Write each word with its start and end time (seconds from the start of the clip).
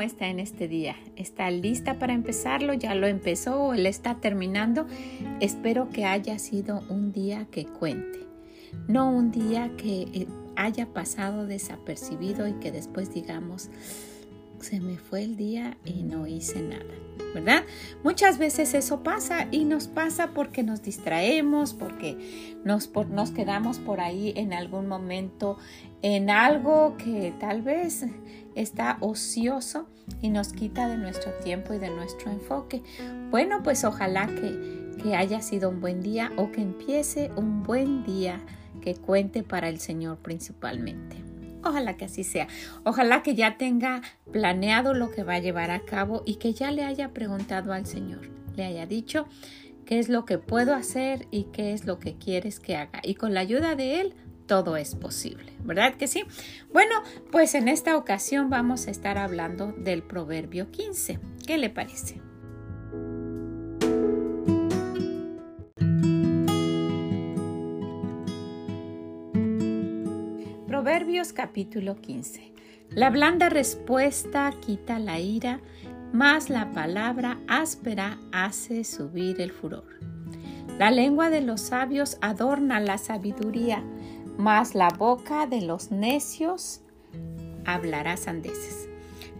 Está 0.00 0.28
en 0.28 0.40
este 0.40 0.68
día. 0.68 0.96
¿Está 1.16 1.50
lista 1.50 1.98
para 1.98 2.12
empezarlo? 2.12 2.74
¿Ya 2.74 2.94
lo 2.94 3.06
empezó 3.06 3.62
o 3.62 3.74
él 3.74 3.86
está 3.86 4.16
terminando? 4.16 4.86
Espero 5.40 5.90
que 5.90 6.04
haya 6.04 6.38
sido 6.38 6.82
un 6.88 7.12
día 7.12 7.46
que 7.50 7.66
cuente, 7.66 8.20
no 8.88 9.10
un 9.10 9.30
día 9.30 9.70
que 9.76 10.02
eh, 10.02 10.26
haya 10.56 10.86
pasado 10.86 11.46
desapercibido 11.46 12.48
y 12.48 12.54
que 12.54 12.72
después 12.72 13.12
digamos, 13.12 13.70
se 14.64 14.80
me 14.80 14.96
fue 14.96 15.22
el 15.22 15.36
día 15.36 15.76
y 15.84 16.02
no 16.02 16.26
hice 16.26 16.62
nada, 16.62 16.94
¿verdad? 17.34 17.64
Muchas 18.02 18.38
veces 18.38 18.72
eso 18.72 19.02
pasa 19.02 19.46
y 19.50 19.66
nos 19.66 19.88
pasa 19.88 20.30
porque 20.32 20.62
nos 20.62 20.82
distraemos, 20.82 21.74
porque 21.74 22.56
nos, 22.64 22.90
nos 23.10 23.30
quedamos 23.30 23.78
por 23.78 24.00
ahí 24.00 24.32
en 24.36 24.54
algún 24.54 24.88
momento 24.88 25.58
en 26.00 26.30
algo 26.30 26.96
que 26.96 27.34
tal 27.38 27.60
vez 27.60 28.06
está 28.54 28.96
ocioso 29.00 29.86
y 30.22 30.30
nos 30.30 30.54
quita 30.54 30.88
de 30.88 30.96
nuestro 30.96 31.32
tiempo 31.44 31.74
y 31.74 31.78
de 31.78 31.90
nuestro 31.90 32.30
enfoque. 32.30 32.82
Bueno, 33.30 33.62
pues 33.62 33.84
ojalá 33.84 34.26
que, 34.26 34.96
que 35.02 35.14
haya 35.14 35.42
sido 35.42 35.68
un 35.68 35.80
buen 35.82 36.02
día 36.02 36.32
o 36.36 36.50
que 36.52 36.62
empiece 36.62 37.30
un 37.36 37.62
buen 37.62 38.02
día 38.04 38.40
que 38.80 38.94
cuente 38.94 39.42
para 39.42 39.68
el 39.68 39.78
Señor 39.78 40.18
principalmente. 40.18 41.33
Ojalá 41.64 41.96
que 41.96 42.04
así 42.04 42.24
sea. 42.24 42.48
Ojalá 42.84 43.22
que 43.22 43.34
ya 43.34 43.56
tenga 43.56 44.02
planeado 44.32 44.94
lo 44.94 45.10
que 45.10 45.24
va 45.24 45.34
a 45.34 45.38
llevar 45.38 45.70
a 45.70 45.80
cabo 45.80 46.22
y 46.26 46.36
que 46.36 46.52
ya 46.52 46.70
le 46.70 46.84
haya 46.84 47.12
preguntado 47.12 47.72
al 47.72 47.86
Señor. 47.86 48.28
Le 48.56 48.64
haya 48.64 48.86
dicho 48.86 49.26
qué 49.84 49.98
es 49.98 50.08
lo 50.08 50.24
que 50.24 50.38
puedo 50.38 50.74
hacer 50.74 51.26
y 51.30 51.44
qué 51.44 51.72
es 51.72 51.86
lo 51.86 51.98
que 51.98 52.16
quieres 52.16 52.60
que 52.60 52.76
haga. 52.76 53.00
Y 53.02 53.14
con 53.14 53.34
la 53.34 53.40
ayuda 53.40 53.74
de 53.74 54.00
Él 54.00 54.14
todo 54.46 54.76
es 54.76 54.94
posible, 54.94 55.52
¿verdad 55.64 55.94
que 55.94 56.06
sí? 56.06 56.24
Bueno, 56.72 57.02
pues 57.32 57.54
en 57.54 57.68
esta 57.68 57.96
ocasión 57.96 58.50
vamos 58.50 58.86
a 58.86 58.90
estar 58.90 59.16
hablando 59.16 59.72
del 59.72 60.02
Proverbio 60.02 60.70
15. 60.70 61.18
¿Qué 61.46 61.56
le 61.56 61.70
parece? 61.70 62.20
Proverbios 70.84 71.32
capítulo 71.32 71.96
15. 71.96 72.52
La 72.90 73.08
blanda 73.08 73.48
respuesta 73.48 74.52
quita 74.60 74.98
la 74.98 75.18
ira, 75.18 75.60
mas 76.12 76.50
la 76.50 76.72
palabra 76.72 77.40
áspera 77.48 78.18
hace 78.32 78.84
subir 78.84 79.40
el 79.40 79.50
furor. 79.50 79.86
La 80.78 80.90
lengua 80.90 81.30
de 81.30 81.40
los 81.40 81.62
sabios 81.62 82.18
adorna 82.20 82.80
la 82.80 82.98
sabiduría, 82.98 83.82
mas 84.36 84.74
la 84.74 84.90
boca 84.90 85.46
de 85.46 85.62
los 85.62 85.90
necios 85.90 86.82
hablará 87.64 88.18
sandeces. 88.18 88.86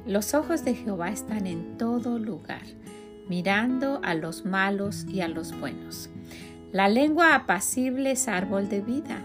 Los 0.07 0.33
ojos 0.33 0.65
de 0.65 0.75
Jehová 0.75 1.11
están 1.11 1.47
en 1.47 1.77
todo 1.77 2.19
lugar, 2.19 2.65
mirando 3.29 4.01
a 4.03 4.15
los 4.15 4.47
malos 4.47 5.05
y 5.11 5.21
a 5.21 5.29
los 5.29 5.61
buenos. 5.61 6.09
La 6.73 6.89
lengua 6.89 7.35
apacible 7.35 8.13
es 8.13 8.29
árbol 8.29 8.71
de 8.71 8.81
vida, 8.81 9.23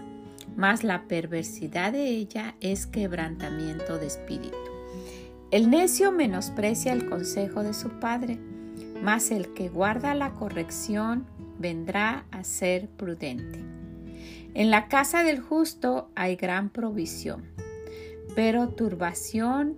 mas 0.56 0.84
la 0.84 1.08
perversidad 1.08 1.92
de 1.92 2.08
ella 2.08 2.54
es 2.60 2.86
quebrantamiento 2.86 3.98
de 3.98 4.06
espíritu. 4.06 4.56
El 5.50 5.68
necio 5.70 6.12
menosprecia 6.12 6.92
el 6.92 7.08
consejo 7.08 7.62
de 7.62 7.74
su 7.74 7.88
padre, 8.00 8.38
mas 9.02 9.30
el 9.30 9.52
que 9.52 9.68
guarda 9.68 10.14
la 10.14 10.34
corrección 10.34 11.26
vendrá 11.58 12.24
a 12.30 12.44
ser 12.44 12.88
prudente. 12.88 13.58
En 14.54 14.70
la 14.70 14.88
casa 14.88 15.22
del 15.22 15.40
justo 15.40 16.10
hay 16.14 16.36
gran 16.36 16.70
provisión, 16.70 17.44
pero 18.34 18.68
turbación 18.68 19.76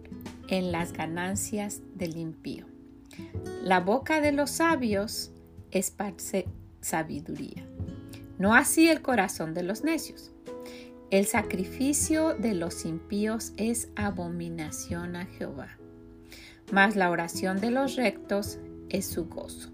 en 0.49 0.73
las 0.73 0.93
del 1.95 2.17
impío. 2.17 2.67
La 3.63 3.81
boca 3.81 4.21
de 4.21 4.33
los 4.33 4.51
sabios 4.51 5.31
esparce 5.71 6.47
sabiduría, 6.81 7.65
no 8.39 8.55
así 8.55 8.89
el 8.89 9.03
corazón 9.03 9.55
de 9.55 9.63
los 9.63 9.85
necios. 9.85 10.32
El 11.13 11.27
sacrificio 11.27 12.33
de 12.33 12.55
los 12.55 12.87
impíos 12.87 13.53
es 13.59 13.91
abominación 13.97 15.15
a 15.15 15.27
Jehová, 15.27 15.77
mas 16.73 16.97
la 16.97 17.11
oración 17.11 17.61
de 17.61 17.71
los 17.71 17.97
rectos 17.97 18.59
es 18.89 19.09
su 19.09 19.27
gozo. 19.27 19.71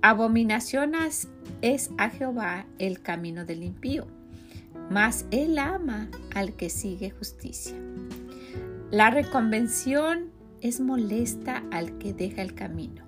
Abominación 0.00 0.94
es 1.60 1.90
a 1.98 2.08
Jehová 2.08 2.64
el 2.78 3.02
camino 3.02 3.44
del 3.44 3.64
impío, 3.64 4.06
mas 4.88 5.26
él 5.30 5.58
ama 5.58 6.08
al 6.34 6.54
que 6.54 6.70
sigue 6.70 7.10
justicia. 7.10 7.76
La 8.90 9.10
reconvención 9.10 10.30
es 10.62 10.80
molesta 10.80 11.64
al 11.70 11.98
que 11.98 12.14
deja 12.14 12.40
el 12.40 12.54
camino, 12.54 13.04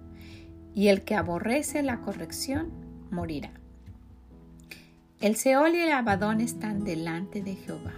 y 0.75 0.89
el 0.89 1.01
que 1.01 1.15
aborrece 1.15 1.83
la 1.83 2.03
corrección 2.03 2.71
morirá. 3.11 3.59
El 5.21 5.35
Seol 5.35 5.75
y 5.75 5.81
el 5.81 5.91
Abadón 5.91 6.41
están 6.41 6.85
delante 6.85 7.43
de 7.43 7.57
Jehová, 7.57 7.95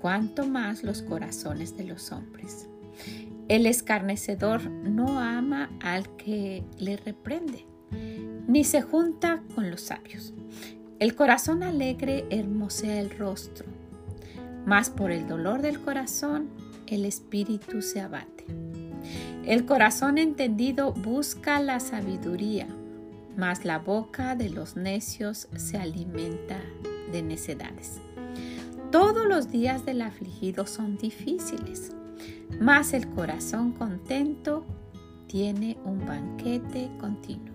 cuanto 0.00 0.46
más 0.46 0.82
los 0.82 1.02
corazones 1.02 1.76
de 1.76 1.84
los 1.84 2.12
hombres. 2.12 2.66
El 3.48 3.66
escarnecedor 3.66 4.70
no 4.70 5.20
ama 5.20 5.68
al 5.82 6.16
que 6.16 6.64
le 6.78 6.96
reprende, 6.96 7.66
ni 8.48 8.64
se 8.64 8.80
junta 8.80 9.42
con 9.54 9.70
los 9.70 9.82
sabios. 9.82 10.32
El 10.98 11.14
corazón 11.14 11.62
alegre 11.62 12.24
hermosea 12.30 13.00
el 13.00 13.10
rostro, 13.10 13.66
mas 14.64 14.88
por 14.88 15.10
el 15.10 15.28
dolor 15.28 15.60
del 15.60 15.78
corazón 15.82 16.48
el 16.86 17.04
espíritu 17.04 17.82
se 17.82 18.00
abate. 18.00 18.46
El 19.44 19.66
corazón 19.66 20.16
entendido 20.16 20.94
busca 20.94 21.60
la 21.60 21.80
sabiduría, 21.80 22.66
mas 23.36 23.64
la 23.64 23.78
boca 23.78 24.34
de 24.34 24.50
los 24.50 24.76
necios 24.76 25.48
se 25.56 25.78
alimenta 25.78 26.60
de 27.12 27.22
necedades. 27.22 28.00
Todos 28.90 29.26
los 29.26 29.50
días 29.50 29.84
del 29.84 30.02
afligido 30.02 30.66
son 30.66 30.96
difíciles, 30.96 31.92
mas 32.60 32.92
el 32.92 33.08
corazón 33.08 33.72
contento 33.72 34.64
tiene 35.26 35.78
un 35.84 36.04
banquete 36.04 36.90
continuo. 36.98 37.54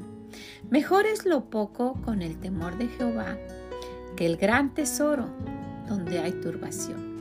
Mejor 0.70 1.06
es 1.06 1.26
lo 1.26 1.50
poco 1.50 1.94
con 2.04 2.22
el 2.22 2.38
temor 2.40 2.78
de 2.78 2.88
Jehová 2.88 3.38
que 4.16 4.26
el 4.26 4.38
gran 4.38 4.74
tesoro 4.74 5.28
donde 5.88 6.20
hay 6.20 6.32
turbación. 6.32 7.16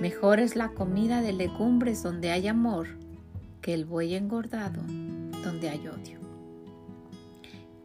Mejor 0.00 0.40
es 0.40 0.56
la 0.56 0.70
comida 0.70 1.20
de 1.20 1.34
legumbres 1.34 2.02
donde 2.02 2.30
hay 2.30 2.48
amor 2.48 2.88
que 3.60 3.74
el 3.74 3.84
buey 3.84 4.14
engordado 4.14 4.80
donde 5.44 5.68
hay 5.68 5.86
odio. 5.88 6.29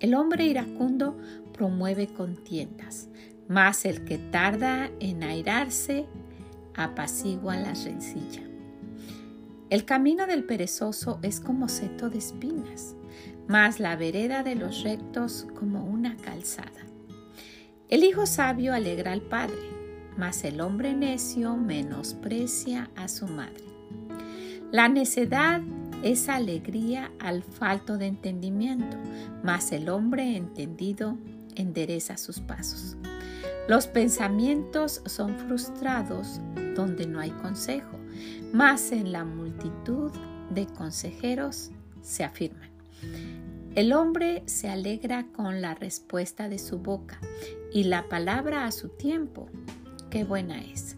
El 0.05 0.13
hombre 0.13 0.45
iracundo 0.45 1.17
promueve 1.51 2.05
contiendas, 2.05 3.09
mas 3.47 3.85
el 3.85 4.05
que 4.05 4.19
tarda 4.19 4.91
en 4.99 5.23
airarse 5.23 6.05
apacigua 6.75 7.55
la 7.55 7.73
rencilla. 7.73 8.43
El 9.71 9.83
camino 9.83 10.27
del 10.27 10.43
perezoso 10.43 11.17
es 11.23 11.39
como 11.39 11.67
seto 11.69 12.11
de 12.11 12.19
espinas, 12.19 12.95
mas 13.47 13.79
la 13.79 13.95
vereda 13.95 14.43
de 14.43 14.53
los 14.53 14.83
rectos 14.83 15.47
como 15.55 15.83
una 15.83 16.15
calzada. 16.17 16.85
El 17.89 18.03
hijo 18.03 18.27
sabio 18.27 18.75
alegra 18.75 19.11
al 19.11 19.23
padre, 19.23 19.57
mas 20.17 20.43
el 20.43 20.61
hombre 20.61 20.93
necio 20.93 21.57
menosprecia 21.57 22.91
a 22.95 23.07
su 23.07 23.25
madre. 23.25 23.65
La 24.71 24.87
necedad 24.87 25.61
es 26.05 26.29
alegría 26.29 27.11
al 27.17 27.41
falto 27.41 27.97
de 27.97 28.05
entendimiento, 28.05 28.95
mas 29.43 29.71
el 29.71 29.89
hombre 29.89 30.37
entendido 30.37 31.17
endereza 31.55 32.15
sus 32.15 32.39
pasos. 32.39 32.95
Los 33.67 33.87
pensamientos 33.87 35.01
son 35.07 35.35
frustrados 35.35 36.39
donde 36.75 37.07
no 37.07 37.19
hay 37.19 37.31
consejo, 37.31 37.97
mas 38.53 38.91
en 38.91 39.11
la 39.11 39.25
multitud 39.25 40.11
de 40.51 40.67
consejeros 40.67 41.71
se 42.03 42.23
afirman. 42.23 42.69
El 43.73 43.91
hombre 43.91 44.43
se 44.45 44.69
alegra 44.69 45.25
con 45.33 45.59
la 45.59 45.73
respuesta 45.73 46.49
de 46.49 46.59
su 46.59 46.77
boca 46.77 47.19
y 47.73 47.85
la 47.85 48.07
palabra 48.07 48.65
a 48.65 48.71
su 48.71 48.89
tiempo. 48.89 49.49
Qué 50.11 50.23
buena 50.23 50.61
es. 50.61 50.97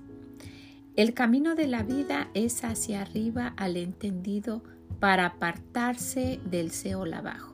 El 0.97 1.13
camino 1.13 1.55
de 1.55 1.67
la 1.67 1.83
vida 1.83 2.29
es 2.33 2.65
hacia 2.65 3.03
arriba 3.03 3.53
al 3.55 3.77
entendido 3.77 4.63
para 4.99 5.25
apartarse 5.25 6.39
del 6.45 6.71
Seol 6.71 7.13
abajo. 7.13 7.53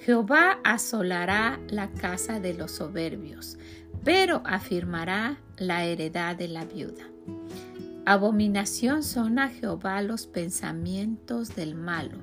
Jehová 0.00 0.60
asolará 0.62 1.58
la 1.68 1.90
casa 1.90 2.38
de 2.38 2.54
los 2.54 2.70
soberbios, 2.72 3.58
pero 4.04 4.42
afirmará 4.44 5.40
la 5.58 5.84
heredad 5.84 6.36
de 6.36 6.46
la 6.46 6.64
viuda. 6.64 7.04
Abominación 8.04 9.02
son 9.02 9.40
a 9.40 9.48
Jehová 9.48 10.00
los 10.02 10.28
pensamientos 10.28 11.56
del 11.56 11.74
malo, 11.74 12.18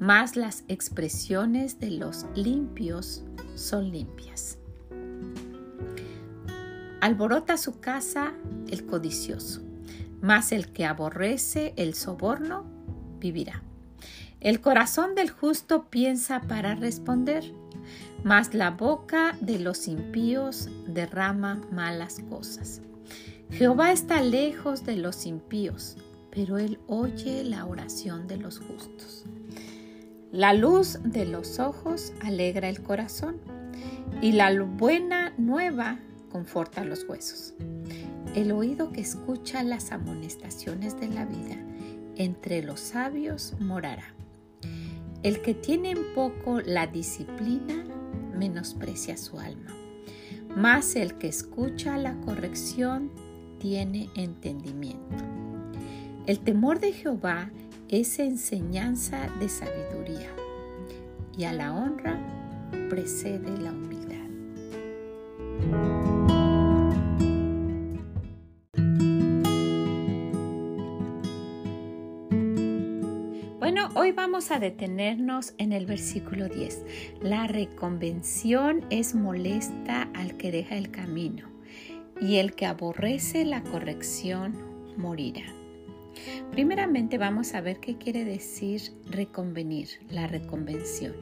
mas 0.00 0.34
las 0.34 0.64
expresiones 0.66 1.78
de 1.78 1.92
los 1.92 2.26
limpios 2.34 3.22
son 3.54 3.92
limpias. 3.92 4.58
Alborota 7.00 7.56
su 7.56 7.78
casa 7.78 8.32
el 8.68 8.86
codicioso, 8.86 9.62
mas 10.20 10.50
el 10.50 10.72
que 10.72 10.84
aborrece 10.84 11.74
el 11.76 11.94
soborno 11.94 12.81
vivirá. 13.22 13.62
El 14.40 14.60
corazón 14.60 15.14
del 15.14 15.30
justo 15.30 15.86
piensa 15.88 16.40
para 16.40 16.74
responder, 16.74 17.44
mas 18.24 18.54
la 18.54 18.72
boca 18.72 19.36
de 19.40 19.60
los 19.60 19.86
impíos 19.86 20.68
derrama 20.88 21.62
malas 21.70 22.20
cosas. 22.28 22.80
Jehová 23.50 23.92
está 23.92 24.20
lejos 24.20 24.84
de 24.84 24.96
los 24.96 25.26
impíos, 25.26 25.96
pero 26.32 26.58
él 26.58 26.80
oye 26.88 27.44
la 27.44 27.66
oración 27.66 28.26
de 28.26 28.38
los 28.38 28.58
justos. 28.58 29.24
La 30.32 30.54
luz 30.54 30.98
de 31.04 31.24
los 31.24 31.60
ojos 31.60 32.12
alegra 32.22 32.68
el 32.68 32.82
corazón 32.82 33.36
y 34.20 34.32
la 34.32 34.50
buena 34.60 35.34
nueva 35.36 36.00
conforta 36.30 36.84
los 36.84 37.04
huesos. 37.04 37.54
El 38.34 38.50
oído 38.50 38.90
que 38.92 39.02
escucha 39.02 39.62
las 39.62 39.92
amonestaciones 39.92 40.98
de 40.98 41.08
la 41.08 41.26
vida 41.26 41.58
entre 42.16 42.62
los 42.62 42.80
sabios 42.80 43.54
morará. 43.60 44.14
El 45.22 45.40
que 45.40 45.54
tiene 45.54 45.90
en 45.92 46.14
poco 46.14 46.60
la 46.60 46.86
disciplina 46.86 47.84
menosprecia 48.36 49.16
su 49.16 49.38
alma, 49.38 49.72
mas 50.56 50.96
el 50.96 51.14
que 51.18 51.28
escucha 51.28 51.96
la 51.96 52.14
corrección 52.20 53.10
tiene 53.58 54.10
entendimiento. 54.16 55.24
El 56.26 56.40
temor 56.40 56.80
de 56.80 56.92
Jehová 56.92 57.50
es 57.88 58.18
enseñanza 58.18 59.28
de 59.38 59.48
sabiduría 59.48 60.30
y 61.36 61.44
a 61.44 61.52
la 61.52 61.72
honra 61.72 62.18
precede 62.88 63.56
la 63.58 63.70
humildad. 63.70 63.91
A 74.50 74.58
detenernos 74.58 75.54
en 75.58 75.72
el 75.72 75.86
versículo 75.86 76.48
10. 76.48 76.84
La 77.20 77.46
reconvención 77.46 78.84
es 78.90 79.14
molesta 79.14 80.08
al 80.14 80.36
que 80.36 80.50
deja 80.50 80.76
el 80.76 80.90
camino, 80.90 81.48
y 82.20 82.36
el 82.36 82.54
que 82.54 82.66
aborrece 82.66 83.44
la 83.44 83.62
corrección 83.62 84.54
morirá. 84.96 85.44
Primeramente 86.50 87.18
vamos 87.18 87.54
a 87.54 87.60
ver 87.60 87.78
qué 87.78 87.96
quiere 87.96 88.24
decir 88.24 88.82
reconvenir, 89.10 89.88
la 90.10 90.26
reconvención. 90.26 91.14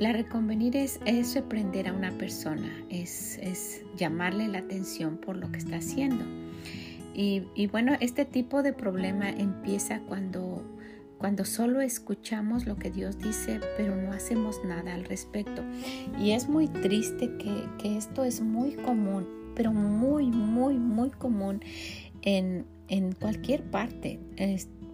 La 0.00 0.12
reconvenir 0.12 0.76
es, 0.76 1.00
es 1.04 1.34
reprender 1.34 1.88
a 1.88 1.92
una 1.92 2.10
persona, 2.12 2.68
es, 2.88 3.82
llamarle 3.96 4.48
la 4.48 4.58
atención 4.58 5.18
por 5.18 5.36
lo 5.36 5.52
que 5.52 5.58
está 5.58 5.76
haciendo. 5.76 6.24
Y 7.16 7.68
bueno, 7.68 7.96
este 8.00 8.24
tipo 8.24 8.64
de 8.64 8.72
problema 8.72 9.30
empieza 9.30 10.00
cuando 10.00 10.64
cuando 11.24 11.46
solo 11.46 11.80
escuchamos 11.80 12.66
lo 12.66 12.76
que 12.76 12.90
Dios 12.90 13.16
dice, 13.16 13.58
pero 13.78 13.96
no 13.96 14.12
hacemos 14.12 14.62
nada 14.62 14.92
al 14.92 15.06
respecto. 15.06 15.62
Y 16.20 16.32
es 16.32 16.50
muy 16.50 16.68
triste 16.68 17.30
que, 17.38 17.96
esto 17.96 18.24
es 18.24 18.42
muy 18.42 18.72
común, 18.72 19.26
pero 19.56 19.72
muy, 19.72 20.26
muy, 20.26 20.74
muy 20.74 21.08
común 21.08 21.62
en, 22.20 22.66
cualquier 23.18 23.62
parte. 23.62 24.20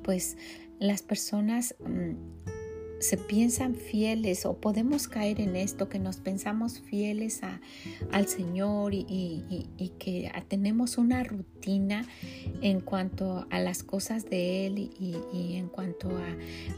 pues 0.05 0.37
las 0.79 1.03
personas 1.03 1.75
mm, 1.81 2.13
se 3.01 3.17
piensan 3.17 3.75
fieles 3.75 4.45
o 4.45 4.55
podemos 4.59 5.09
caer 5.09 5.41
en 5.41 5.57
esto, 5.57 5.89
que 5.89 5.99
nos 5.99 6.19
pensamos 6.19 6.81
fieles 6.81 7.41
al 8.13 8.27
Señor 8.27 8.93
y, 8.95 9.91
que 9.99 10.31
tenemos 10.49 10.99
una 10.99 11.25
rutina 11.25 12.07
en 12.63 12.81
cuanto 12.81 13.47
a 13.51 13.61
las 13.61 13.83
cosas 13.83 14.29
de 14.29 14.67
Él 14.67 14.91
y, 14.99 15.57
en 15.57 15.69
cuanto 15.69 16.11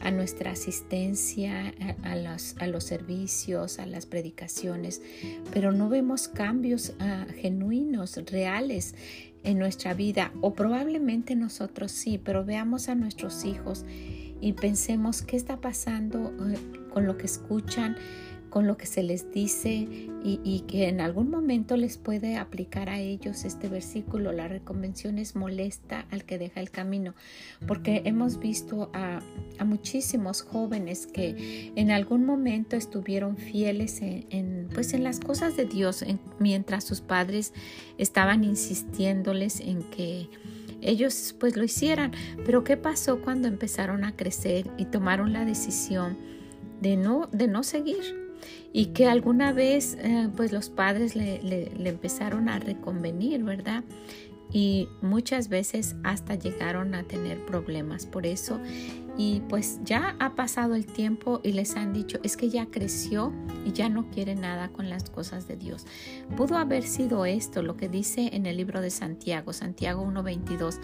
a, 0.01 0.11
nuestra 0.11 0.53
asistencia 0.53 1.75
a, 2.05 2.17
los, 2.17 2.57
a, 2.59 2.67
los, 2.67 2.85
servicios, 2.85 3.79
a 3.79 3.87
las 3.87 4.07
predicaciones, 4.07 5.03
pero 5.53 5.73
no 5.73 5.89
vemos 5.89 6.29
cambios 6.29 6.95
ah, 7.01 7.27
genuinos, 7.41 8.17
reales 8.31 8.95
en 9.45 9.59
nuestra 9.59 9.95
vida 9.95 10.33
o 10.41 10.55
probablemente 10.55 11.35
nosotros 11.37 11.93
sí, 11.93 12.19
pero 12.23 12.45
veamos 12.45 12.89
a 12.89 12.95
nuestros 12.95 13.45
hijos 13.45 13.85
y 14.41 14.53
pensemos 14.55 15.23
qué 15.23 15.37
está 15.37 15.61
pasando 15.61 16.33
eh, 16.49 16.59
con 16.93 17.07
lo 17.07 17.17
que 17.17 17.27
escuchan, 17.27 17.97
con 18.53 18.67
lo 18.67 18.77
que 18.77 18.85
se 18.85 19.03
les 19.03 19.33
dice 19.33 19.89
y, 20.23 20.65
que 20.69 20.89
en 20.89 21.01
algún 21.01 21.31
momento 21.31 21.79
les 21.79 21.97
puede 21.97 22.37
aplicar 22.37 22.91
a 22.91 23.01
ellos 23.01 23.47
este 23.47 23.67
versículo. 23.67 24.31
La 24.31 24.47
reconvención 24.47 25.19
es 25.19 25.35
molesta 25.35 26.07
al 26.11 26.25
que 26.25 26.39
deja 26.39 26.61
el 26.61 26.71
camino, 26.71 27.15
porque 27.67 28.03
hemos 28.05 28.39
visto 28.39 28.91
a, 28.93 29.21
muchísimos 29.65 30.43
jóvenes 30.43 31.07
que 31.07 31.73
en 31.77 31.91
algún 31.91 32.27
momento 32.27 32.77
estuvieron 32.77 33.39
fieles 33.39 34.03
en, 34.03 34.69
pues 34.75 34.93
en 34.93 35.03
las 35.03 35.19
cosas 35.19 35.57
de 35.57 35.65
Dios, 35.65 36.05
mientras 36.39 36.85
sus 36.85 37.01
padres 37.01 37.55
estaban 37.97 38.45
insistiéndoles 38.45 39.61
en 39.61 39.83
que 39.85 40.29
ellos 40.83 41.35
pues 41.41 41.57
lo 41.57 41.65
hicieran. 41.65 42.13
Pero 42.45 42.65
¿qué 42.65 42.77
pasó 42.77 43.23
cuando 43.23 43.49
empezaron 43.49 44.05
a 44.05 44.15
crecer 44.15 44.71
y 44.77 44.85
tomaron 44.85 45.33
la 45.33 45.47
decisión 45.47 46.19
de 46.83 46.99
no, 46.99 47.31
de 47.33 47.49
no 47.49 47.63
seguir? 47.63 48.22
Y 48.73 48.87
que 48.87 49.07
alguna 49.07 49.53
vez 49.53 49.99
eh, 50.01 50.29
pues 50.37 50.51
los 50.53 50.71
padres 50.71 51.15
le, 51.15 51.43
le 51.43 51.89
empezaron 51.89 52.49
a 52.49 52.59
reconvenir, 52.59 53.45
¿verdad? 53.45 53.85
y 54.53 54.89
muchas 55.01 55.49
veces 55.49 55.97
hasta 56.05 56.35
llegaron 56.35 56.95
a 56.95 57.05
tener 57.05 57.45
problemas 57.45 58.07
por 58.07 58.27
eso 58.27 58.61
y 59.17 59.41
pues 59.49 59.81
ya 59.85 60.17
ha 60.21 60.35
pasado 60.35 60.75
el 60.75 60.87
tiempo 60.87 61.41
y 61.43 61.53
les 61.53 61.77
han 61.77 61.93
dicho 61.93 62.19
es 62.23 62.37
que 62.37 62.49
ya 62.49 62.67
creció 62.67 63.33
y 63.65 63.73
ya 63.73 63.89
no 63.89 64.11
quiere 64.11 64.35
nada 64.35 64.69
con 64.69 64.89
las 64.89 65.11
cosas 65.11 65.47
de 65.49 65.57
Dios. 65.57 65.87
Pudo 66.37 66.57
haber 66.57 66.83
sido 66.85 67.25
esto 67.27 67.63
lo 67.63 67.77
que 67.77 67.89
dice 67.89 68.31
en 68.33 68.47
el 68.47 68.57
libro 68.57 68.81
de 68.81 68.91
Santiago, 68.91 69.53
Santiago 69.53 70.05
1.22 70.05 70.79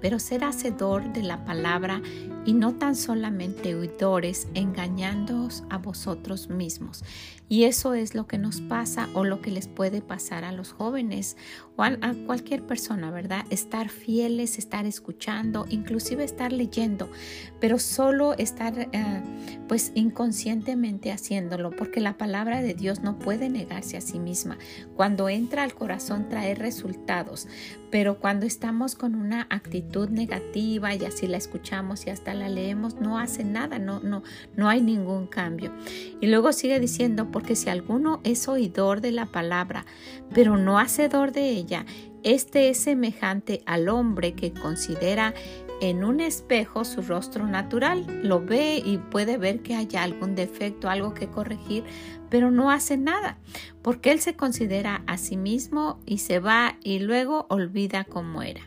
pero 0.00 0.18
ser 0.18 0.44
hacedor 0.44 1.12
de 1.12 1.22
la 1.22 1.44
palabra 1.44 2.02
y 2.44 2.54
no 2.54 2.74
tan 2.74 2.96
solamente 2.96 3.74
oidores, 3.74 4.48
engañándoos 4.54 5.64
a 5.70 5.78
vosotros 5.78 6.48
mismos. 6.48 7.04
Y 7.50 7.64
eso 7.64 7.94
es 7.94 8.14
lo 8.14 8.26
que 8.26 8.36
nos 8.36 8.60
pasa 8.60 9.08
o 9.14 9.24
lo 9.24 9.40
que 9.40 9.50
les 9.50 9.68
puede 9.68 10.02
pasar 10.02 10.44
a 10.44 10.52
los 10.52 10.72
jóvenes 10.72 11.36
o 11.76 11.82
a, 11.82 11.96
cualquier 12.26 12.62
persona, 12.62 13.10
¿verdad? 13.10 13.46
Estar 13.48 13.88
fieles, 13.88 14.58
estar 14.58 14.84
escuchando, 14.84 15.64
inclusive 15.70 16.24
estar 16.24 16.52
leyendo, 16.52 17.10
pero 17.58 17.78
solo 17.78 18.34
estar 18.34 18.88
eh, 18.92 19.22
pues 19.66 19.92
inconscientemente 19.94 21.10
haciéndolo, 21.10 21.70
porque 21.70 22.00
la 22.00 22.18
palabra 22.18 22.60
de 22.60 22.74
Dios 22.74 23.00
no 23.00 23.18
puede 23.18 23.48
negarse 23.48 23.96
a 23.96 24.02
sí 24.02 24.18
misma. 24.18 24.58
Cuando 24.94 25.30
entra 25.30 25.62
al 25.62 25.72
corazón 25.72 26.28
trae 26.28 26.54
resultados, 26.54 27.46
pero 27.90 28.18
cuando 28.18 28.44
estamos 28.44 28.94
con 28.94 29.14
una 29.14 29.46
actitud 29.48 29.87
negativa 30.10 30.94
y 30.94 31.04
así 31.04 31.26
la 31.26 31.36
escuchamos 31.36 32.06
y 32.06 32.10
hasta 32.10 32.34
la 32.34 32.48
leemos, 32.48 32.96
no 32.96 33.18
hace 33.18 33.44
nada, 33.44 33.78
no, 33.78 34.00
no, 34.00 34.22
no 34.56 34.68
hay 34.68 34.80
ningún 34.80 35.26
cambio. 35.26 35.72
Y 36.20 36.26
luego 36.26 36.52
sigue 36.52 36.78
diciendo, 36.80 37.30
porque 37.30 37.56
si 37.56 37.70
alguno 37.70 38.20
es 38.24 38.48
oidor 38.48 39.00
de 39.00 39.12
la 39.12 39.26
palabra, 39.26 39.86
pero 40.34 40.56
no 40.56 40.78
hacedor 40.78 41.32
de 41.32 41.50
ella, 41.50 41.86
este 42.22 42.68
es 42.68 42.78
semejante 42.78 43.62
al 43.66 43.88
hombre 43.88 44.34
que 44.34 44.52
considera 44.52 45.34
en 45.80 46.04
un 46.04 46.20
espejo 46.20 46.84
su 46.84 47.02
rostro 47.02 47.46
natural, 47.46 48.04
lo 48.22 48.44
ve 48.44 48.82
y 48.84 48.98
puede 48.98 49.36
ver 49.36 49.60
que 49.62 49.76
hay 49.76 49.88
algún 49.96 50.34
defecto, 50.34 50.90
algo 50.90 51.14
que 51.14 51.28
corregir, 51.28 51.84
pero 52.28 52.50
no 52.50 52.70
hace 52.70 52.96
nada, 52.96 53.38
porque 53.82 54.10
él 54.10 54.20
se 54.20 54.34
considera 54.34 55.02
a 55.06 55.16
sí 55.18 55.36
mismo 55.36 56.00
y 56.04 56.18
se 56.18 56.40
va 56.40 56.76
y 56.82 56.98
luego 56.98 57.46
olvida 57.48 58.04
cómo 58.04 58.42
era. 58.42 58.62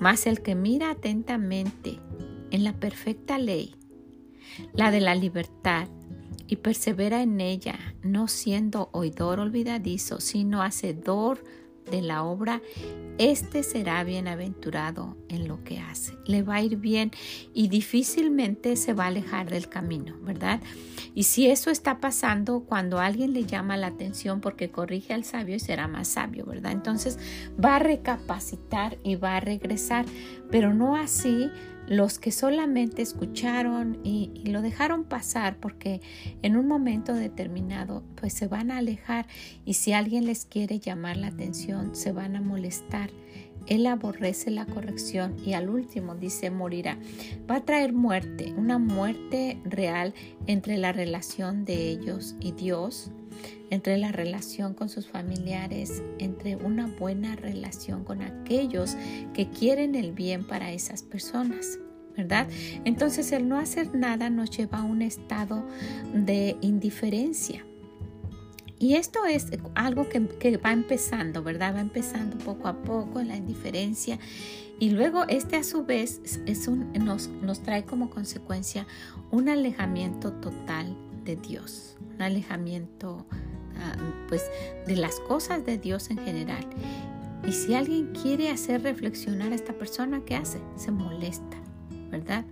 Mas 0.00 0.26
el 0.26 0.42
que 0.42 0.54
mira 0.54 0.90
atentamente 0.90 1.98
en 2.50 2.64
la 2.64 2.72
perfecta 2.72 3.38
ley, 3.38 3.74
la 4.72 4.90
de 4.90 5.00
la 5.00 5.14
libertad, 5.14 5.88
y 6.46 6.56
persevera 6.56 7.22
en 7.22 7.40
ella, 7.40 7.78
no 8.02 8.28
siendo 8.28 8.90
oidor 8.92 9.40
olvidadizo, 9.40 10.20
sino 10.20 10.62
hacedor 10.62 11.42
de 11.90 12.02
la 12.02 12.24
obra, 12.24 12.62
este 13.18 13.62
será 13.62 14.02
bienaventurado 14.02 15.16
en 15.28 15.46
lo 15.46 15.62
que 15.62 15.78
hace. 15.78 16.16
Le 16.26 16.42
va 16.42 16.56
a 16.56 16.62
ir 16.62 16.76
bien 16.76 17.12
y 17.52 17.68
difícilmente 17.68 18.76
se 18.76 18.92
va 18.92 19.04
a 19.04 19.08
alejar 19.08 19.48
del 19.48 19.68
camino, 19.68 20.16
¿verdad? 20.22 20.60
Y 21.14 21.24
si 21.24 21.48
eso 21.48 21.70
está 21.70 22.00
pasando 22.00 22.64
cuando 22.64 22.98
alguien 22.98 23.32
le 23.32 23.44
llama 23.44 23.76
la 23.76 23.88
atención 23.88 24.40
porque 24.40 24.70
corrige 24.70 25.14
al 25.14 25.24
sabio 25.24 25.56
y 25.56 25.60
será 25.60 25.86
más 25.86 26.08
sabio, 26.08 26.44
¿verdad? 26.44 26.72
Entonces 26.72 27.18
va 27.62 27.76
a 27.76 27.78
recapacitar 27.78 28.98
y 29.04 29.14
va 29.14 29.36
a 29.36 29.40
regresar, 29.40 30.06
pero 30.50 30.74
no 30.74 30.96
así 30.96 31.50
los 31.86 32.18
que 32.18 32.32
solamente 32.32 33.02
escucharon 33.02 33.98
y, 34.04 34.30
lo 34.44 34.62
dejaron 34.62 35.04
pasar 35.04 35.56
porque 35.58 36.00
en 36.42 36.56
un 36.56 36.68
momento 36.68 37.14
determinado 37.14 38.02
pues 38.14 38.32
se 38.34 38.46
van 38.46 38.70
a 38.70 38.78
alejar 38.78 39.26
y 39.64 39.74
si 39.74 39.92
alguien 39.92 40.26
les 40.26 40.44
quiere 40.44 40.78
llamar 40.78 41.16
la 41.16 41.28
atención 41.28 41.94
se 41.94 42.12
van 42.12 42.36
a 42.36 42.40
molestar. 42.40 43.10
Él 43.66 43.86
aborrece 43.86 44.50
la 44.50 44.66
corrección 44.66 45.36
y 45.44 45.54
al 45.54 45.70
último 45.70 46.14
dice 46.14 46.50
morirá. 46.50 46.98
Va 47.50 47.56
a 47.56 47.64
traer 47.64 47.92
muerte, 47.92 48.52
una 48.56 48.78
muerte 48.78 49.58
real 49.64 50.14
entre 50.46 50.76
la 50.78 50.92
relación 50.92 51.64
de 51.64 51.88
ellos 51.88 52.36
y 52.40 52.52
Dios 52.52 53.10
entre 53.70 53.98
la 53.98 54.12
relación 54.12 54.74
con 54.74 54.88
sus 54.88 55.08
familiares, 55.08 56.02
entre 56.18 56.54
una 56.54 56.86
buena 56.86 57.34
relación 57.34 58.04
con 58.04 58.22
aquellos 58.22 58.96
que 59.32 59.48
quieren 59.48 59.94
el 59.94 60.12
bien 60.12 60.46
para 60.46 60.70
esas 60.72 61.02
personas. 61.02 61.78
¿verdad? 62.16 62.46
Entonces 62.84 63.32
el 63.32 63.48
no 63.48 63.58
hacer 63.58 63.92
nada 63.94 64.30
nos 64.30 64.56
lleva 64.56 64.78
a 64.78 64.84
un 64.84 65.02
estado 65.02 65.64
de 66.12 66.56
indiferencia. 66.60 67.64
Y 68.84 68.96
esto 68.96 69.24
es 69.24 69.46
algo 69.74 70.08
que, 70.10 70.56
va 70.58 70.72
empezando, 70.72 71.42
¿verdad? 71.42 71.76
Va 71.76 71.80
empezando 71.80 72.36
poco 72.36 72.68
a 72.68 72.82
poco 72.82 73.22
la 73.22 73.34
indiferencia. 73.34 74.18
Y 74.78 74.90
luego 74.90 75.24
este 75.28 75.56
a 75.56 75.62
su 75.62 75.84
vez 75.84 76.20
es 76.44 76.68
un, 76.68 76.92
nos, 76.92 77.28
nos 77.28 77.62
trae 77.62 77.84
como 77.84 78.10
consecuencia 78.10 78.86
un 79.30 79.48
alejamiento 79.48 80.32
total 80.32 80.96
de 81.24 81.36
Dios, 81.36 81.96
un 82.14 82.20
alejamiento 82.20 83.26
Ah, 83.80 83.96
pues 84.28 84.50
de 84.86 84.96
las 84.96 85.18
cosas 85.20 85.64
de 85.66 85.78
Dios 85.78 86.10
en 86.10 86.18
general. 86.18 86.64
Y 87.46 87.52
si 87.52 87.74
alguien 87.74 88.12
quiere 88.12 88.50
hacer 88.50 88.82
reflexionar 88.82 89.52
a 89.52 89.54
esta 89.54 89.72
persona, 89.72 90.22
¿qué 90.24 90.36
hace? 90.36 90.58
Se 90.76 90.90
molesta, 90.90 91.56
¿verdad? 92.10 92.44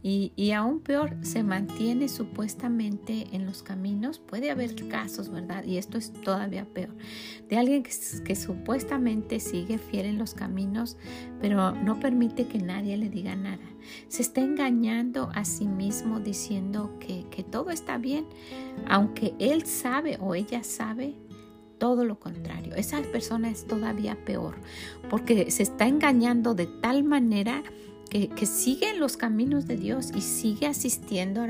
Y, 0.00 0.52
aún 0.52 0.78
peor, 0.80 1.16
se 1.22 1.42
mantiene 1.42 2.08
supuestamente 2.08 3.26
en 3.32 3.46
los 3.46 3.64
caminos. 3.64 4.20
Puede 4.20 4.50
haber 4.50 4.88
casos, 4.88 5.28
¿verdad? 5.28 5.64
Y 5.64 5.76
esto 5.76 5.98
es 5.98 6.12
todavía 6.12 6.64
peor. 6.66 6.94
De 7.48 7.56
alguien 7.58 7.82
que, 7.82 7.90
que, 8.24 8.36
supuestamente 8.36 9.40
sigue 9.40 9.78
fiel 9.78 10.06
en 10.06 10.18
los 10.18 10.34
caminos, 10.34 10.96
pero 11.40 11.72
no 11.72 11.98
permite 11.98 12.46
que 12.46 12.58
nadie 12.58 12.96
le 12.96 13.10
diga 13.10 13.34
nada. 13.34 13.64
Se 14.06 14.22
está 14.22 14.40
engañando 14.40 15.30
a 15.34 15.44
sí 15.44 15.66
mismo 15.66 16.20
diciendo 16.20 16.96
que, 17.00 17.26
que 17.30 17.42
todo 17.42 17.70
está 17.70 17.98
bien, 17.98 18.26
aunque 18.86 19.34
él 19.40 19.66
sabe 19.66 20.16
o 20.20 20.36
ella 20.36 20.62
sabe 20.62 21.16
todo 21.78 22.04
lo 22.04 22.18
contrario. 22.18 22.74
Esa 22.74 23.00
persona 23.02 23.50
es 23.50 23.66
todavía 23.66 24.16
peor 24.24 24.56
porque 25.08 25.50
se 25.50 25.62
está 25.62 25.86
engañando 25.86 26.54
de 26.54 26.66
tal 26.66 27.04
manera 27.04 27.62
que, 28.08 28.46
sigue 28.46 28.90
en 28.90 29.00
los 29.00 29.16
caminos 29.16 29.66
de 29.66 29.76
Dios 29.76 30.10
y 30.14 30.20
sigue 30.20 30.66
asistiendo 30.66 31.42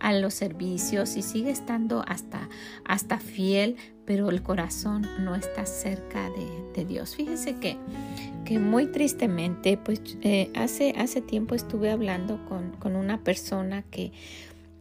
a, 0.00 0.12
los 0.12 0.34
servicios 0.34 1.16
y 1.16 1.22
sigue 1.22 1.50
estando 1.50 2.04
hasta, 2.06 2.48
hasta 2.84 3.18
fiel, 3.18 3.76
pero 4.04 4.30
el 4.30 4.42
corazón 4.42 5.06
no 5.20 5.34
está 5.34 5.66
cerca 5.66 6.30
de, 6.30 6.84
Dios. 6.84 7.16
Fíjese 7.16 7.54
que, 7.54 7.78
que 8.44 8.58
muy 8.58 8.86
tristemente, 8.86 9.78
pues 9.78 10.02
eh, 10.20 10.50
hace, 10.54 10.90
hace 10.98 11.22
tiempo 11.22 11.54
estuve 11.54 11.90
hablando 11.90 12.38
con, 12.46 12.96
una 12.96 13.24
persona 13.24 13.82
que, 13.82 14.12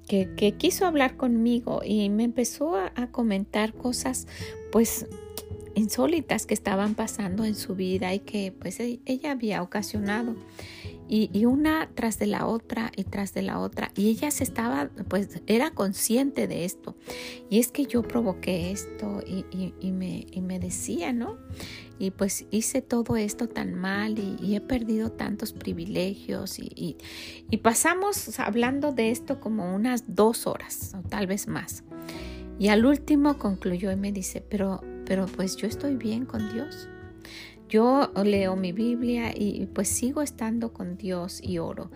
que, 0.08 0.56
quiso 0.58 0.86
hablar 0.86 1.16
conmigo 1.16 1.82
y 1.86 2.10
me 2.10 2.26
empezó 2.26 2.76
a, 2.76 2.92
a 2.96 3.08
comentar 3.08 3.74
cosas 3.74 4.28
pues 4.74 5.08
insólitas 5.76 6.46
que 6.46 6.54
estaban 6.54 6.96
pasando 6.96 7.46
en 7.46 7.56
su 7.56 7.76
vida 7.76 8.14
y 8.14 8.20
que 8.20 8.52
pues 8.52 8.80
e, 8.80 9.00
ella 9.06 9.32
había 9.32 9.62
ocasionado 9.62 10.36
y, 11.08 11.46
una 11.46 11.90
tras 11.94 12.18
de 12.18 12.26
la 12.26 12.48
otra 12.48 12.92
y 12.96 13.04
tras 13.04 13.34
de 13.34 13.44
la 13.44 13.60
otra. 13.60 13.92
Y 13.96 14.10
ella 14.10 14.32
se 14.32 14.44
estaba, 14.44 14.90
pues 15.08 15.42
era 15.46 15.72
consciente 15.72 16.48
de 16.48 16.66
esto. 16.66 16.96
Y 17.50 17.60
es 17.60 17.72
que 17.72 17.86
yo 17.86 18.02
provoqué 18.02 18.72
esto 18.72 19.22
y, 19.26 19.92
me, 19.92 20.26
me, 20.42 20.60
decía, 20.60 21.14
¿no? 21.14 21.38
Y 22.00 22.12
pues 22.12 22.46
hice 22.52 22.82
todo 22.82 23.16
esto 23.18 23.48
tan 23.48 23.74
mal 23.74 24.18
y, 24.18 24.56
he 24.56 24.62
perdido 24.62 25.12
tantos 25.12 25.54
privilegios. 25.54 26.58
Y, 26.60 26.98
pasamos 27.62 28.40
hablando 28.40 28.92
de 28.92 29.12
esto 29.12 29.40
como 29.40 29.76
unas 29.76 30.16
dos 30.16 30.48
horas 30.48 30.96
o 30.96 31.08
tal 31.08 31.28
vez 31.28 31.48
más. 31.48 31.84
Y 32.58 32.70
al 32.70 32.86
último 32.86 33.38
concluyó 33.38 33.92
y 33.92 33.96
me 33.96 34.12
dice, 34.12 34.42
pero, 34.42 34.82
pero 35.06 35.26
pues 35.26 35.58
yo 35.58 35.68
estoy 35.68 35.96
bien 35.96 36.26
con 36.26 36.54
Dios. 36.54 36.90
Yo 37.70 38.12
leo 38.24 38.56
mi 38.56 38.72
Biblia 38.72 39.34
y 39.36 39.66
pues 39.68 39.88
sigo 39.88 40.22
estando 40.22 40.72
con 40.74 40.98
Dios 40.98 41.42
y 41.42 41.58
oro. 41.58 41.90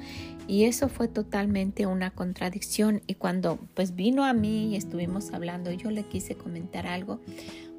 Y 0.47 0.63
eso 0.63 0.89
fue 0.89 1.07
totalmente 1.07 1.85
una 1.85 2.09
contradicción. 2.09 3.03
Y 3.05 3.13
cuando 3.13 3.59
pues 3.75 3.95
vino 3.95 4.25
a 4.25 4.33
mí 4.33 4.71
y 4.71 4.75
estuvimos 4.75 5.31
hablando, 5.31 5.71
yo 5.71 5.91
le 5.91 6.03
quise 6.03 6.33
comentar 6.33 6.87
algo, 6.87 7.19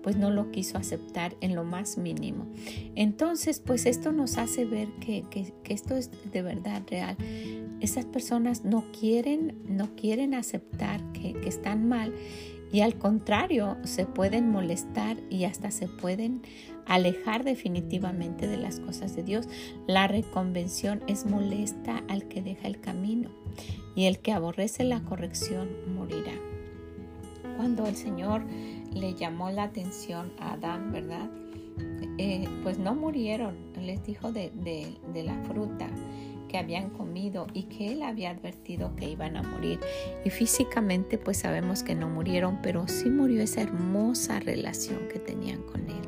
pues 0.05 0.17
no 0.17 0.31
lo 0.31 0.53
quiso 0.53 0.79
aceptar 0.79 1.35
en 1.41 1.57
lo 1.57 1.65
más 1.65 1.99
mínimo. 1.99 2.47
Entonces, 2.95 3.59
pues 3.59 3.87
esto 3.87 4.13
nos 4.13 4.39
hace 4.39 4.67
ver 4.67 4.89
que, 5.01 5.25
esto 5.69 5.97
es 5.97 6.11
de 6.31 6.43
verdad 6.43 6.83
real. 6.89 7.17
Esas 7.81 8.05
personas 8.05 8.65
no 8.65 8.85
quieren, 8.93 9.59
no 9.67 9.97
quieren 9.97 10.35
aceptar 10.35 11.03
que, 11.13 11.33
que 11.33 11.49
están 11.49 11.89
mal 11.89 12.15
y 12.73 12.83
al 12.83 12.97
contrario, 12.97 13.77
se 13.83 14.07
pueden 14.07 14.49
molestar 14.51 15.17
y 15.29 15.45
hasta 15.45 15.71
se 15.73 15.89
pueden 15.89 16.43
alejar 16.87 17.45
definitivamente 17.45 18.47
de 18.47 18.57
las 18.57 18.81
cosas 18.81 19.15
de 19.17 19.23
Dios. 19.23 19.49
La 19.87 20.07
reconvención 20.07 21.03
es 21.07 21.27
molesta 21.27 22.03
al 22.09 22.29
que 22.29 22.43
deja 22.43 22.69
el 22.69 22.81
camino 22.81 23.31
y 23.95 24.05
el 24.05 24.19
que 24.19 24.33
aborrece 24.33 24.85
la 24.85 25.01
corrección 25.03 25.69
morirá. 25.95 26.35
Cuando 27.57 27.87
el 27.87 27.97
Señor 27.97 28.45
le 28.95 29.15
llamó 29.15 29.51
la 29.51 29.65
atención 29.65 30.33
a 30.39 30.55
Adán, 30.55 30.93
¿verdad? 30.93 31.31
Eh, 32.19 32.49
pues 32.63 32.79
no 32.79 32.95
murieron, 32.95 33.57
les 33.81 34.05
dijo 34.05 34.33
de, 34.33 34.51
de 34.51 35.23
la 35.23 35.37
fruta 35.45 35.89
que 36.51 36.59
habían 36.59 36.91
comido 36.91 37.47
y 37.55 37.65
que 37.65 37.93
él 37.93 38.03
había 38.03 38.31
advertido 38.31 38.95
que 38.97 39.09
iban 39.09 39.37
a 39.37 39.43
morir. 39.43 39.79
Y 40.25 40.31
físicamente 40.31 41.17
pues 41.17 41.39
sabemos 41.39 41.83
que 41.83 41.95
no 41.95 42.09
murieron, 42.09 42.59
pero 42.61 42.89
sí 42.89 43.09
murió 43.09 43.41
esa 43.43 43.63
hermosa 43.63 44.41
relación 44.41 45.09
que 45.09 45.21
tenían 45.21 45.63
con 45.63 45.83
él. 45.83 46.03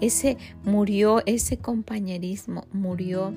Ese 0.00 0.36
murió 0.64 1.22
ese 1.26 1.58
compañerismo, 1.58 2.66
murió 2.72 3.32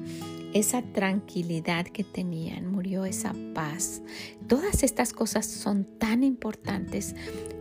esa 0.53 0.81
tranquilidad 0.81 1.85
que 1.85 2.03
tenían, 2.03 2.71
murió 2.71 3.05
esa 3.05 3.33
paz. 3.53 4.01
Todas 4.47 4.83
estas 4.83 5.13
cosas 5.13 5.45
son 5.45 5.85
tan 5.97 6.23
importantes, 6.23 7.15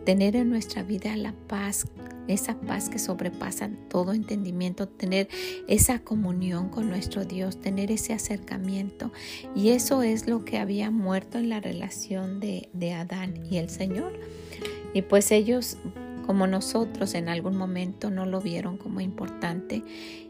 tener 0.05 0.35
en 0.35 0.49
nuestra 0.49 0.83
vida 0.83 1.15
la 1.15 1.33
paz, 1.47 1.87
esa 2.27 2.59
paz 2.61 2.89
que 2.89 2.99
sobrepasa 2.99 3.69
todo 3.89 4.13
entendimiento, 4.13 4.87
tener 4.87 5.27
esa 5.67 5.99
comunión 5.99 6.69
con 6.69 6.89
nuestro 6.89 7.25
Dios, 7.25 7.59
tener 7.59 7.91
ese 7.91 8.13
acercamiento. 8.13 9.11
Y 9.55 9.69
eso 9.69 10.03
es 10.03 10.27
lo 10.27 10.45
que 10.45 10.57
había 10.57 10.91
muerto 10.91 11.37
en 11.37 11.49
la 11.49 11.59
relación 11.59 12.39
de, 12.39 12.69
de 12.73 12.93
Adán 12.93 13.45
y 13.49 13.57
el 13.57 13.69
Señor. 13.69 14.13
Y 14.93 15.03
pues 15.03 15.31
ellos 15.31 15.77
como 16.25 16.47
nosotros 16.47 17.13
en 17.13 17.29
algún 17.29 17.55
momento 17.55 18.09
no 18.09 18.25
lo 18.25 18.41
vieron 18.41 18.77
como 18.77 19.01
importante 19.01 19.83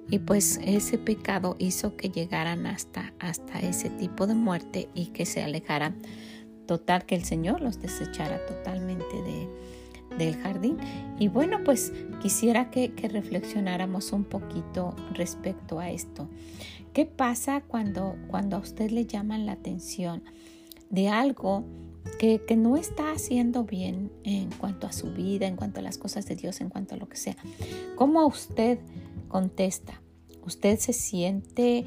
y 0.10 0.20
pues 0.20 0.60
ese 0.64 0.98
pecado 0.98 1.56
hizo 1.58 1.96
que 1.96 2.10
llegaran 2.10 2.66
hasta, 2.66 3.14
hasta 3.20 3.60
ese 3.60 3.90
tipo 3.90 4.28
de 4.28 4.36
muerte 4.36 4.90
y 4.94 5.08
que 5.08 5.26
se 5.26 5.42
alejaran 5.42 5.96
total, 6.66 7.06
que 7.06 7.16
el 7.16 7.24
Señor 7.24 7.62
los 7.62 7.80
desechara 7.82 8.46
totalmente 8.46 9.22
de, 9.24 9.48
del 10.18 10.36
jardín. 10.36 10.78
Y 11.20 11.28
bueno, 11.28 11.64
pues 11.64 11.94
quisiera 12.22 12.72
que, 12.72 12.94
que 12.94 13.08
reflexionáramos 13.08 14.12
un 14.12 14.26
poquito 14.26 14.96
respecto 15.14 15.80
a 15.80 15.92
esto. 15.92 16.30
¿Qué 16.94 17.06
pasa 17.06 17.62
cuando, 17.62 18.18
cuando 18.28 18.58
a 18.58 18.60
usted 18.60 18.92
le 18.92 19.06
llaman 19.06 19.46
la 19.46 19.54
atención 19.54 20.24
de 20.90 21.08
algo 21.08 21.64
que, 22.20 22.42
no 22.56 22.78
está 22.78 23.12
haciendo 23.12 23.64
bien 23.64 24.12
en 24.24 24.50
cuanto 24.52 24.88
a 24.88 24.92
su 24.92 25.12
vida, 25.12 25.48
en 25.48 25.56
cuanto 25.56 25.80
a 25.80 25.84
las 25.84 25.98
cosas 25.98 26.26
de 26.26 26.36
Dios, 26.36 26.62
en 26.62 26.70
cuanto 26.70 26.96
a 26.96 26.98
lo 26.98 27.08
que 27.10 27.18
sea. 27.18 27.36
¿Cómo 27.96 28.26
usted 28.26 28.80
contesta? 29.28 30.02
¿Usted 30.46 30.78
se 30.80 30.94
siente 30.94 31.86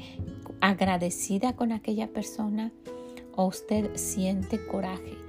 agradecida 0.61 1.55
con 1.55 1.71
aquella 1.71 2.07
persona 2.07 2.71
o 3.35 3.45
usted 3.45 3.95
siente 3.95 4.65
coraje? 4.65 5.25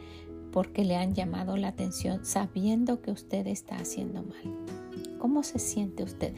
porque 0.56 0.86
le 0.86 0.96
han 0.96 1.14
llamado 1.14 1.58
la 1.58 1.68
atención 1.68 2.24
sabiendo 2.24 3.02
que 3.02 3.10
usted 3.10 3.46
está 3.46 3.76
haciendo 3.76 4.22
mal. 4.22 4.56
¿Cómo 5.18 5.42
se 5.42 5.58
siente 5.58 6.02
usted? 6.02 6.32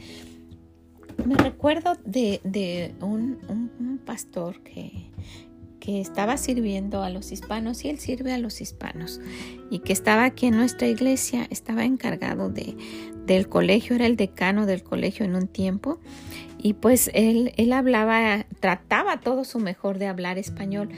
Me 1.25 1.35
recuerdo 1.35 1.93
de, 2.03 2.93
un, 2.99 4.01
pastor 4.05 4.61
que, 4.61 5.09
que 5.79 6.01
estaba 6.01 6.37
sirviendo 6.37 7.03
a 7.03 7.09
los 7.09 7.31
hispanos 7.31 7.83
y 7.85 7.89
él 7.89 7.99
sirve 7.99 8.33
a 8.33 8.37
los 8.37 8.61
hispanos. 8.61 9.19
Y 9.69 9.79
que 9.79 9.93
estaba 9.93 10.25
aquí 10.25 10.47
en 10.47 10.57
nuestra 10.57 10.87
iglesia, 10.87 11.47
estaba 11.49 11.85
encargado 11.85 12.49
de, 12.49 12.75
del 13.25 13.47
colegio, 13.47 13.95
era 13.95 14.05
el 14.05 14.17
decano 14.17 14.65
del 14.65 14.83
colegio 14.83 15.25
en 15.25 15.35
un 15.35 15.47
tiempo. 15.47 15.99
Y 16.57 16.73
pues 16.73 17.09
él, 17.13 17.53
él 17.55 17.71
hablaba, 17.71 18.45
trataba 18.59 19.21
todo 19.21 19.45
su 19.45 19.59
mejor 19.59 19.97
de 19.97 20.07
hablar 20.07 20.37
español, 20.37 20.89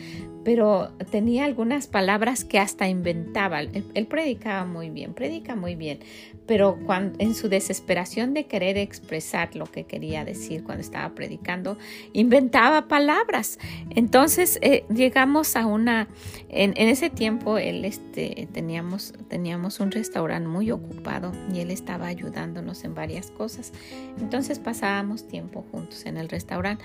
pero 0.43 0.91
tenía 1.11 1.45
algunas 1.45 1.87
palabras 1.87 2.43
que 2.43 2.59
hasta 2.59 2.87
inventaba. 2.87 3.61
Él, 3.61 4.07
predicaba 4.07 4.65
muy 4.65 4.89
bien, 4.89 5.13
predica 5.13 5.55
muy 5.55 5.75
bien, 5.75 5.99
pero 6.47 6.79
cuando, 6.85 7.17
en 7.19 7.35
su 7.35 7.47
desesperación 7.47 8.33
de 8.33 8.45
querer 8.45 8.77
expresar 8.77 9.55
lo 9.55 9.65
que 9.65 9.85
quería 9.85 10.25
decir 10.25 10.63
cuando 10.63 10.81
estaba 10.81 11.13
predicando, 11.13 11.77
inventaba 12.13 12.87
palabras. 12.87 13.59
Entonces 13.91 14.57
eh, 14.61 14.83
llegamos 14.93 15.55
a 15.55 15.65
una, 15.65 16.07
en, 16.49 16.73
ese 16.75 17.09
tiempo 17.09 17.57
él 17.57 17.85
este, 17.85 18.47
teníamos, 18.51 19.13
teníamos 19.27 19.79
un 19.79 19.91
restaurante 19.91 20.47
muy 20.47 20.71
ocupado 20.71 21.31
y 21.53 21.59
él 21.59 21.71
estaba 21.71 22.07
ayudándonos 22.07 22.83
en 22.83 22.95
varias 22.95 23.29
cosas. 23.31 23.71
Entonces 24.19 24.59
pasábamos 24.59 25.27
tiempo 25.27 25.63
juntos 25.71 26.05
en 26.05 26.17
el 26.17 26.29
restaurante 26.29 26.83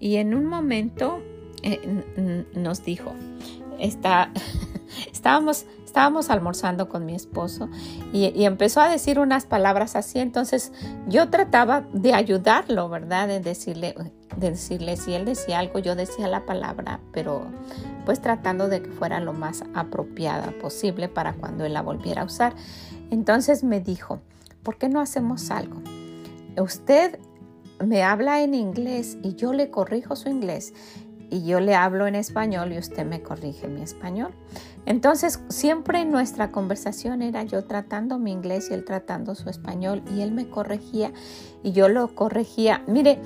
y 0.00 0.16
en 0.16 0.34
un 0.34 0.46
momento 0.46 1.22
eh, 1.62 2.44
nos 2.54 2.84
dijo, 2.84 3.12
está, 3.78 4.30
estábamos, 5.12 5.66
estábamos 5.84 6.30
almorzando 6.30 6.88
con 6.88 7.06
mi 7.06 7.14
esposo 7.14 7.68
y, 8.12 8.44
empezó 8.44 8.80
a 8.80 8.88
decir 8.88 9.18
unas 9.18 9.46
palabras 9.46 9.96
así, 9.96 10.18
entonces 10.18 10.72
yo 11.08 11.30
trataba 11.30 11.86
de 11.92 12.14
ayudarlo, 12.14 12.88
¿verdad? 12.88 13.28
De 13.28 13.40
decirle, 13.40 13.94
de 14.36 14.50
decirle, 14.50 14.96
si 14.96 15.14
él 15.14 15.24
decía 15.24 15.58
algo, 15.58 15.78
yo 15.78 15.94
decía 15.94 16.28
la 16.28 16.44
palabra, 16.46 17.00
pero 17.12 17.46
pues 18.04 18.20
tratando 18.20 18.68
de 18.68 18.82
que 18.82 18.90
fuera 18.90 19.20
lo 19.20 19.32
más 19.32 19.64
apropiada 19.74 20.52
posible 20.60 21.08
para 21.08 21.32
cuando 21.34 21.64
él 21.64 21.72
la 21.72 21.82
volviera 21.82 22.22
a 22.22 22.26
usar. 22.26 22.54
Entonces 23.10 23.64
me 23.64 23.80
dijo, 23.80 24.20
¿por 24.62 24.78
qué 24.78 24.88
no 24.88 25.00
hacemos 25.00 25.50
algo? 25.50 25.82
Usted 26.58 27.18
me 27.84 28.02
habla 28.02 28.42
en 28.42 28.54
inglés 28.54 29.18
y 29.22 29.34
yo 29.34 29.52
le 29.52 29.70
corrijo 29.70 30.16
su 30.16 30.28
inglés 30.28 30.72
y 31.30 31.44
yo 31.44 31.60
le 31.60 31.74
hablo 31.74 32.06
en 32.06 32.14
español 32.14 32.72
y 32.72 32.78
usted 32.78 33.04
me 33.04 33.22
corrige 33.22 33.68
mi 33.68 33.82
español. 33.82 34.32
Entonces, 34.84 35.40
siempre 35.48 36.04
nuestra 36.04 36.52
conversación 36.52 37.22
era 37.22 37.42
yo 37.42 37.64
tratando 37.64 38.18
mi 38.18 38.32
inglés 38.32 38.68
y 38.70 38.74
él 38.74 38.84
tratando 38.84 39.34
su 39.34 39.50
español 39.50 40.02
y 40.14 40.20
él 40.20 40.32
me 40.32 40.48
corregía 40.48 41.12
y 41.62 41.72
yo 41.72 41.88
lo 41.88 42.14
corregía. 42.14 42.82
Mire, 42.86 43.18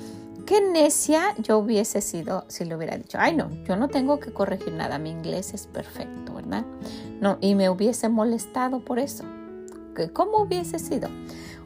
qué 0.45 0.61
necia 0.61 1.35
yo 1.37 1.59
hubiese 1.59 2.01
sido 2.01 2.45
si 2.47 2.65
le 2.65 2.75
hubiera 2.75 2.97
dicho, 2.97 3.17
ay 3.21 3.35
no, 3.35 3.49
yo 3.65 3.75
no 3.75 3.87
tengo 3.89 4.19
que 4.19 4.33
corregir 4.33 4.73
nada, 4.73 4.97
mi 4.97 5.11
inglés 5.11 5.53
es 5.53 5.67
perfecto, 5.67 6.33
¿verdad? 6.33 6.65
No, 7.19 7.37
y 7.41 7.53
me 7.53 7.69
hubiese 7.69 8.09
molestado 8.09 8.79
por 8.79 8.97
eso. 8.97 9.23
¿Cómo 10.13 10.41
hubiese 10.41 10.79
sido? 10.79 11.09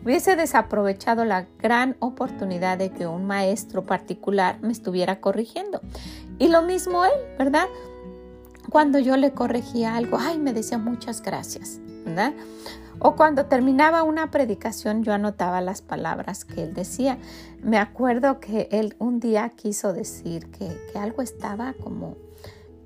Hubiese 0.05 0.35
desaprovechado 0.35 1.25
la 1.25 1.47
gran 1.57 1.95
oportunidad 2.00 2.77
de 2.77 2.91
que 2.91 3.07
un 3.07 3.25
maestro 3.25 3.88
particular 3.88 4.62
me 4.62 4.71
estuviera 4.71 5.19
corrigiendo. 5.19 5.81
Y 6.38 6.50
lo 6.50 6.62
mismo 6.62 7.05
él, 7.05 7.12
¿verdad? 7.39 7.65
Cuando 8.69 9.00
yo 9.00 9.17
le 9.17 9.31
corregía 9.31 9.95
algo, 9.95 10.17
ay, 10.19 10.38
me 10.38 10.53
decía 10.53 10.77
muchas 10.77 11.24
gracias. 11.24 11.79
O 13.00 13.15
cuando 13.15 13.47
terminaba 13.47 14.03
una 14.03 14.29
predicación, 14.29 15.03
yo 15.03 15.12
anotaba 15.12 15.59
las 15.59 15.81
palabras 15.81 16.45
que 16.45 16.62
él 16.62 16.75
decía. 16.75 17.17
Me 17.63 17.80
acuerdo 17.80 18.39
que 18.39 18.69
él 18.71 18.95
un 18.99 19.19
día 19.19 19.49
quiso 19.49 19.91
decir 19.91 20.51
que, 20.51 20.77
algo 20.97 21.23
estaba 21.23 21.73
como, 21.73 22.15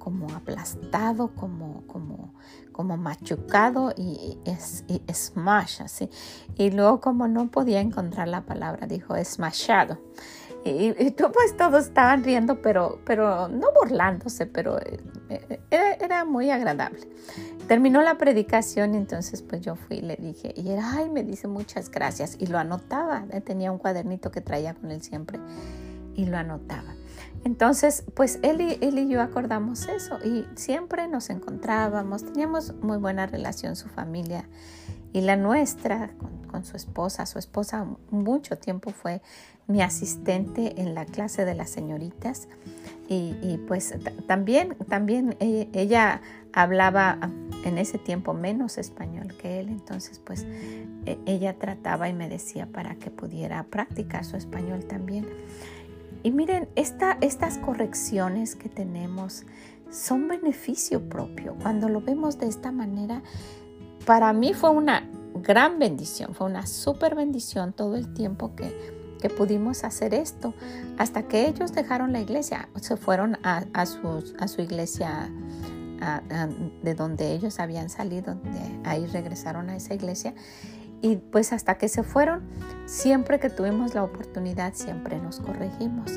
como 0.09 0.35
aplastado, 0.35 1.35
como, 1.35 1.83
como, 1.85 2.33
como 2.71 2.97
machucado 2.97 3.93
y, 3.95 4.39
es, 4.43 4.83
smash, 5.13 5.83
así. 5.83 6.09
Y 6.57 6.71
luego 6.71 6.99
como 6.99 7.27
no 7.27 7.51
podía 7.51 7.79
encontrar 7.79 8.27
la 8.27 8.41
palabra, 8.41 8.87
dijo 8.87 9.13
smashado. 9.23 9.99
Y, 10.65 10.95
y 10.99 11.11
pues 11.11 11.55
todos 11.55 11.85
estaban 11.85 12.23
riendo, 12.23 12.59
pero, 12.59 12.99
pero 13.05 13.47
no 13.49 13.67
burlándose, 13.79 14.47
pero 14.47 14.79
eh, 14.79 14.99
eh, 15.69 15.97
era, 16.01 16.25
muy 16.25 16.49
agradable. 16.49 17.07
Terminó 17.67 18.01
la 18.01 18.17
predicación, 18.17 18.95
entonces 18.95 19.43
pues 19.43 19.61
yo 19.61 19.75
fui 19.75 19.97
y 19.97 20.01
le 20.01 20.15
dije, 20.15 20.55
y 20.57 20.71
era, 20.71 20.91
ay, 20.91 21.07
me 21.09 21.23
dice 21.23 21.47
muchas 21.47 21.91
gracias. 21.91 22.35
Y 22.39 22.47
lo 22.47 22.57
anotaba, 22.57 23.25
tenía 23.45 23.71
un 23.71 23.77
cuadernito 23.77 24.31
que 24.31 24.41
traía 24.41 24.73
con 24.73 24.89
él 24.89 25.03
siempre 25.03 25.39
y 26.15 26.25
lo 26.25 26.35
anotaba. 26.35 26.98
Entonces, 27.43 28.03
pues 28.15 28.39
él 28.43 28.61
y, 28.61 28.77
él 28.85 28.99
y 28.99 29.07
yo 29.07 29.21
acordamos 29.21 29.87
eso 29.87 30.17
y 30.25 30.45
siempre 30.55 31.07
nos 31.07 31.29
encontrábamos, 31.29 32.25
teníamos 32.25 32.73
muy 32.81 32.97
buena 32.97 33.27
relación 33.27 33.75
su 33.75 33.87
familia 33.87 34.45
y 35.13 35.21
la 35.21 35.35
nuestra 35.35 36.11
con, 36.51 36.65
su 36.65 36.75
esposa. 36.75 37.25
Su 37.25 37.39
esposa 37.39 37.87
mucho 38.11 38.57
tiempo 38.57 38.91
fue 38.91 39.21
mi 39.67 39.81
asistente 39.81 40.81
en 40.81 40.95
la 40.95 41.05
clase 41.05 41.45
de 41.45 41.55
las 41.55 41.69
señoritas 41.69 42.47
y, 43.07 43.57
pues 43.67 43.95
también, 44.27 44.75
también 44.87 45.35
ella, 45.39 45.67
ella 45.73 46.21
hablaba 46.53 47.17
en 47.63 47.77
ese 47.77 47.97
tiempo 47.97 48.33
menos 48.33 48.77
español 48.77 49.35
que 49.37 49.59
él, 49.59 49.69
entonces 49.69 50.19
pues 50.19 50.45
e, 51.05 51.17
ella 51.25 51.57
trataba 51.57 52.07
y 52.09 52.13
me 52.13 52.29
decía 52.29 52.67
para 52.67 52.95
que 52.95 53.11
pudiera 53.11 53.63
practicar 53.63 54.25
su 54.25 54.37
español 54.37 54.85
también. 54.85 55.27
Y 56.23 56.31
miren, 56.31 56.67
estas 56.75 57.57
correcciones 57.59 58.55
que 58.55 58.69
tenemos 58.69 59.45
son 59.89 60.27
beneficio 60.27 61.07
propio. 61.09 61.55
Cuando 61.61 61.89
lo 61.89 62.01
vemos 62.01 62.37
de 62.37 62.47
esta 62.47 62.71
manera, 62.71 63.21
para 64.05 64.33
mí 64.33 64.53
fue 64.53 64.69
una 64.69 65.09
gran 65.35 65.79
bendición, 65.79 66.33
fue 66.33 66.47
una 66.47 66.67
súper 66.67 67.15
bendición 67.15 67.73
todo 67.73 67.95
el 67.95 68.13
tiempo 68.13 68.55
que, 68.55 68.99
pudimos 69.37 69.83
hacer 69.83 70.13
esto, 70.13 70.53
hasta 70.97 71.23
que 71.23 71.45
ellos 71.47 71.73
dejaron 71.73 72.13
la 72.13 72.21
iglesia, 72.21 72.69
se 72.79 72.95
fueron 72.95 73.37
a, 73.43 73.65
a, 73.73 73.85
su 73.85 74.61
iglesia 74.61 75.29
de 76.83 76.95
donde 76.95 77.33
ellos 77.33 77.59
habían 77.59 77.89
salido, 77.89 78.35
de 78.35 78.89
ahí 78.89 79.05
regresaron 79.07 79.69
a 79.69 79.75
esa 79.75 79.93
iglesia 79.93 80.33
y 81.01 81.17
pues 81.17 81.53
hasta 81.53 81.77
que 81.77 81.87
se 81.87 82.03
fueron, 82.03 82.43
siempre 82.85 83.39
que 83.39 83.49
tuvimos 83.49 83.95
la 83.95 84.03
oportunidad, 84.03 84.73
siempre 84.73 85.19
nos 85.19 85.39
corregimos. 85.39 86.11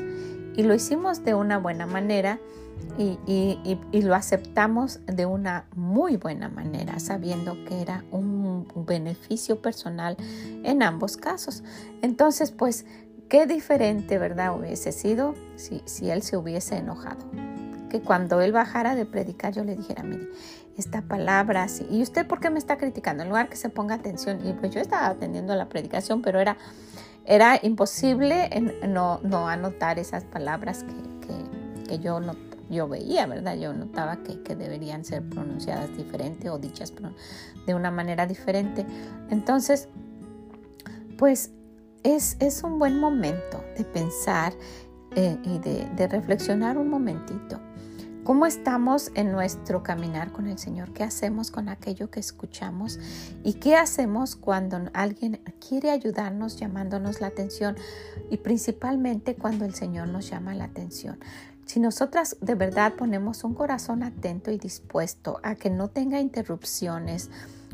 Y 0.55 0.63
lo 0.63 0.73
hicimos 0.73 1.23
de 1.23 1.33
una 1.33 1.57
buena 1.57 1.85
manera 1.85 2.39
y, 2.97 3.17
y, 3.25 4.01
lo 4.01 4.13
aceptamos 4.13 4.99
de 5.05 5.25
una 5.25 5.65
muy 5.75 6.17
buena 6.17 6.49
manera, 6.49 6.99
sabiendo 6.99 7.53
que 7.65 7.81
era 7.81 8.03
un 8.11 8.67
beneficio 8.75 9.61
personal 9.61 10.15
en 10.63 10.83
ambos 10.83 11.17
casos. 11.17 11.63
Entonces, 12.01 12.51
pues, 12.51 12.85
qué 13.29 13.47
diferente, 13.47 14.17
¿verdad? 14.19 14.55
Hubiese 14.55 14.91
sido 14.91 15.33
si, 15.55 15.81
si 15.85 16.11
él 16.11 16.21
se 16.21 16.37
hubiese 16.37 16.77
enojado. 16.77 17.25
Que 17.93 18.01
cuando 18.01 18.41
él 18.41 18.51
bajara 18.51 18.95
de 18.95 19.05
predicar, 19.05 19.53
yo 19.53 19.63
le 19.63 19.75
dijera, 19.75 20.01
mire, 20.01 20.27
esta 20.77 21.03
palabra 21.03 21.61
así. 21.61 21.85
¿Y 21.91 22.01
usted 22.01 22.25
por 22.25 22.39
qué 22.39 22.49
me 22.49 22.57
está 22.57 22.77
criticando? 22.79 23.21
En 23.21 23.29
lugar 23.29 23.49
que 23.49 23.55
se 23.55 23.69
ponga 23.69 23.93
atención. 23.93 24.39
Y 24.43 24.53
pues 24.53 24.71
yo 24.71 24.81
estaba 24.81 25.07
atendiendo 25.07 25.53
la 25.53 25.69
predicación, 25.69 26.23
pero 26.23 26.39
era, 26.39 26.57
era 27.23 27.59
imposible 27.61 28.49
no, 28.87 29.19
no 29.21 29.47
anotar 29.47 29.99
esas 29.99 30.23
palabras 30.23 30.83
que, 30.83 31.87
que, 31.87 31.99
yo, 31.99 32.19
no, 32.19 32.35
yo 32.71 32.87
veía, 32.87 33.27
¿verdad? 33.27 33.55
Yo 33.57 33.73
notaba 33.73 34.23
que, 34.23 34.41
que, 34.41 34.55
deberían 34.55 35.05
ser 35.05 35.21
pronunciadas 35.21 35.95
diferente 35.95 36.49
o 36.49 36.57
dichas 36.57 36.91
de 37.67 37.75
una 37.75 37.91
manera 37.91 38.25
diferente. 38.25 38.87
Entonces, 39.29 39.89
pues 41.19 41.51
es, 42.01 42.37
es 42.39 42.63
un 42.63 42.79
buen 42.79 42.99
momento 42.99 43.63
de 43.77 43.83
pensar 43.83 44.53
eh, 45.15 45.37
y 45.43 45.59
de 45.59 46.07
reflexionar 46.07 46.79
un 46.79 46.89
momentito 46.89 47.59
¿Cómo 48.23 48.45
estamos 48.45 49.11
en 49.15 49.33
nuestro 49.33 49.83
caminar 49.83 50.31
con 50.31 50.47
el 50.47 50.57
Señor? 50.57 50.93
¿Qué 50.93 51.03
hacemos 51.03 51.51
con 51.51 51.67
aquello 51.67 52.09
que 52.09 52.21
escuchamos? 52.21 52.97
¿Y 53.43 53.55
qué 53.55 53.75
hacemos 53.75 54.37
cuando 54.37 54.79
alguien 54.93 55.41
quiere 55.59 55.91
ayudarnos 55.91 56.55
llamándonos 56.55 57.19
la 57.19 57.27
atención? 57.27 57.75
Y 58.31 58.37
principalmente 58.37 59.35
cuando 59.35 59.65
el 59.65 59.75
Señor 59.75 60.07
nos 60.07 60.29
llama 60.29 60.55
la 60.55 60.63
atención. 60.63 61.19
Si 61.65 61.79
nosotras 61.79 62.37
de 62.41 62.55
verdad 62.55 62.93
ponemos 62.93 63.43
un 63.43 63.53
corazón 63.53 64.03
atento 64.03 64.51
y 64.51 64.57
dispuesto 64.57 65.39
a 65.43 65.55
que 65.55 65.69
no 65.69 65.89
tenga 65.89 66.19
interrupciones 66.19 67.29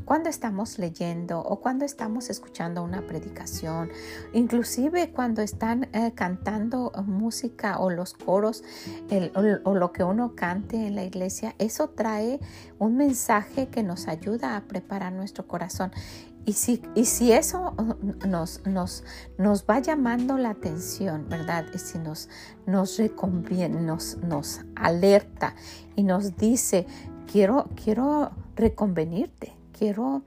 cuando 0.09 0.29
estamos 0.29 0.79
leyendo 0.79 1.39
o 1.39 1.59
cuando 1.59 1.85
estamos 1.85 2.31
escuchando 2.31 2.81
una 2.81 3.05
predicación, 3.05 3.91
inclusive 4.33 5.11
cuando 5.11 5.43
están 5.43 5.87
eh, 5.93 6.13
cantando 6.15 6.91
música 7.05 7.77
o 7.77 7.91
los 7.91 8.15
coros 8.15 8.63
o, 9.65 9.75
lo 9.75 9.91
que 9.91 10.03
uno 10.03 10.33
cante 10.35 10.87
en 10.87 10.95
la 10.95 11.03
iglesia, 11.03 11.53
eso 11.59 11.89
trae 11.89 12.39
un 12.79 12.97
mensaje 12.97 13.67
que 13.67 13.83
nos 13.83 14.07
ayuda 14.07 14.57
a 14.57 14.61
preparar 14.61 15.13
nuestro 15.13 15.47
corazón. 15.47 15.91
Y 16.49 16.53
si, 16.53 16.81
y 16.95 17.05
si 17.05 17.31
eso 17.31 17.75
nos, 18.27 18.65
nos, 18.65 19.03
nos 19.37 19.65
va 19.67 19.81
llamando 19.81 20.35
la 20.39 20.49
atención, 20.49 21.27
¿verdad? 21.29 21.67
Y 21.75 21.77
si 21.77 21.99
nos, 21.99 22.27
nos 22.65 22.97
reconviene, 22.97 23.79
nos, 23.81 24.17
nos 24.17 24.61
alerta 24.75 25.53
y 25.95 26.01
nos 26.01 26.37
dice, 26.37 26.87
quiero, 27.31 27.69
quiero 27.75 28.31
reconvenirte, 28.55 29.53
quiero 29.77 30.23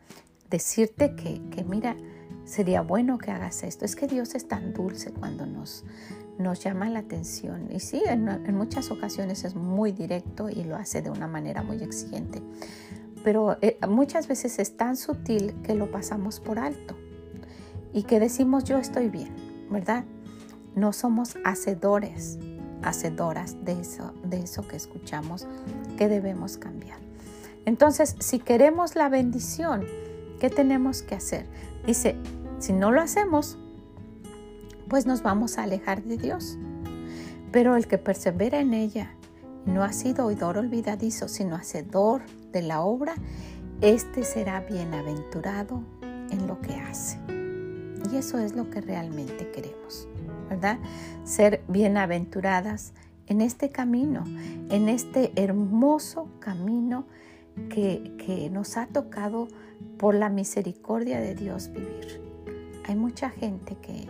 decirte 0.48 1.16
que, 1.16 1.64
mira, 1.64 1.96
sería 2.44 2.82
bueno 2.82 3.18
que 3.18 3.32
hagas 3.32 3.64
esto. 3.64 3.84
Es 3.84 3.96
que 3.96 4.06
Dios 4.06 4.36
es 4.36 4.46
tan 4.46 4.72
dulce 4.74 5.10
cuando 5.10 5.44
nos, 5.44 5.84
nos 6.38 6.62
llama 6.62 6.88
la 6.88 7.00
atención. 7.00 7.66
Y 7.72 7.80
sí, 7.80 8.00
en, 8.06 8.54
muchas 8.54 8.92
ocasiones 8.92 9.42
es 9.42 9.56
muy 9.56 9.90
directo 9.90 10.48
y 10.48 10.62
lo 10.62 10.76
hace 10.76 11.02
de 11.02 11.10
una 11.10 11.26
manera 11.26 11.64
muy 11.64 11.82
exigente. 11.82 12.40
Pero 13.24 13.56
eh, 13.60 13.78
muchas 13.88 14.28
veces 14.28 14.58
es 14.58 14.76
tan 14.76 14.96
sutil 14.96 15.54
que 15.62 15.74
lo 15.74 15.90
pasamos 15.90 16.40
por 16.40 16.58
alto 16.58 16.96
y 17.92 18.04
que 18.04 18.20
decimos 18.20 18.64
yo 18.64 18.78
estoy 18.78 19.08
bien, 19.08 19.34
¿verdad? 19.70 20.04
No 20.74 20.92
somos 20.92 21.36
hacedores, 21.44 22.38
hacedoras 22.82 23.64
de 23.64 23.80
eso, 23.80 24.12
de 24.24 24.40
eso 24.40 24.66
que 24.66 24.76
escuchamos 24.76 25.46
que 25.96 26.08
debemos 26.08 26.56
cambiar. 26.56 26.98
Entonces, 27.64 28.16
si 28.18 28.38
queremos 28.38 28.96
la 28.96 29.08
bendición, 29.08 29.84
¿qué 30.40 30.50
tenemos 30.50 31.02
que 31.02 31.14
hacer? 31.14 31.46
Dice, 31.86 32.16
si 32.58 32.72
no 32.72 32.90
lo 32.90 33.00
hacemos, 33.00 33.58
pues 34.88 35.06
nos 35.06 35.22
vamos 35.22 35.58
a 35.58 35.62
alejar 35.62 36.02
de 36.02 36.16
Dios. 36.16 36.58
Pero 37.52 37.76
el 37.76 37.86
que 37.86 37.98
persevera 37.98 38.60
en 38.60 38.74
ella 38.74 39.14
no 39.66 39.82
ha 39.82 39.92
sido 39.92 40.26
oidor 40.26 40.58
olvidadizo, 40.58 41.28
sino 41.28 41.56
hacedor 41.56 42.22
de 42.52 42.62
la 42.62 42.82
obra, 42.82 43.14
éste 43.80 44.24
será 44.24 44.60
bienaventurado 44.60 45.82
en 46.30 46.46
lo 46.46 46.60
que 46.60 46.74
hace. 46.74 47.18
Y 48.12 48.16
eso 48.16 48.38
es 48.38 48.54
lo 48.54 48.70
que 48.70 48.80
realmente 48.80 49.50
queremos, 49.50 50.08
¿verdad? 50.48 50.78
Ser 51.24 51.62
bienaventuradas 51.68 52.92
en 53.26 53.40
este 53.40 53.70
camino, 53.70 54.24
en 54.70 54.88
este 54.88 55.32
hermoso 55.36 56.28
camino 56.40 57.06
que, 57.68 58.48
nos 58.50 58.76
ha 58.76 58.86
tocado 58.86 59.48
por 59.98 60.14
la 60.14 60.28
misericordia 60.28 61.20
de 61.20 61.34
Dios 61.34 61.70
vivir. 61.72 62.20
Hay 62.84 62.96
mucha 62.96 63.30
gente 63.30 63.76
que 63.76 64.06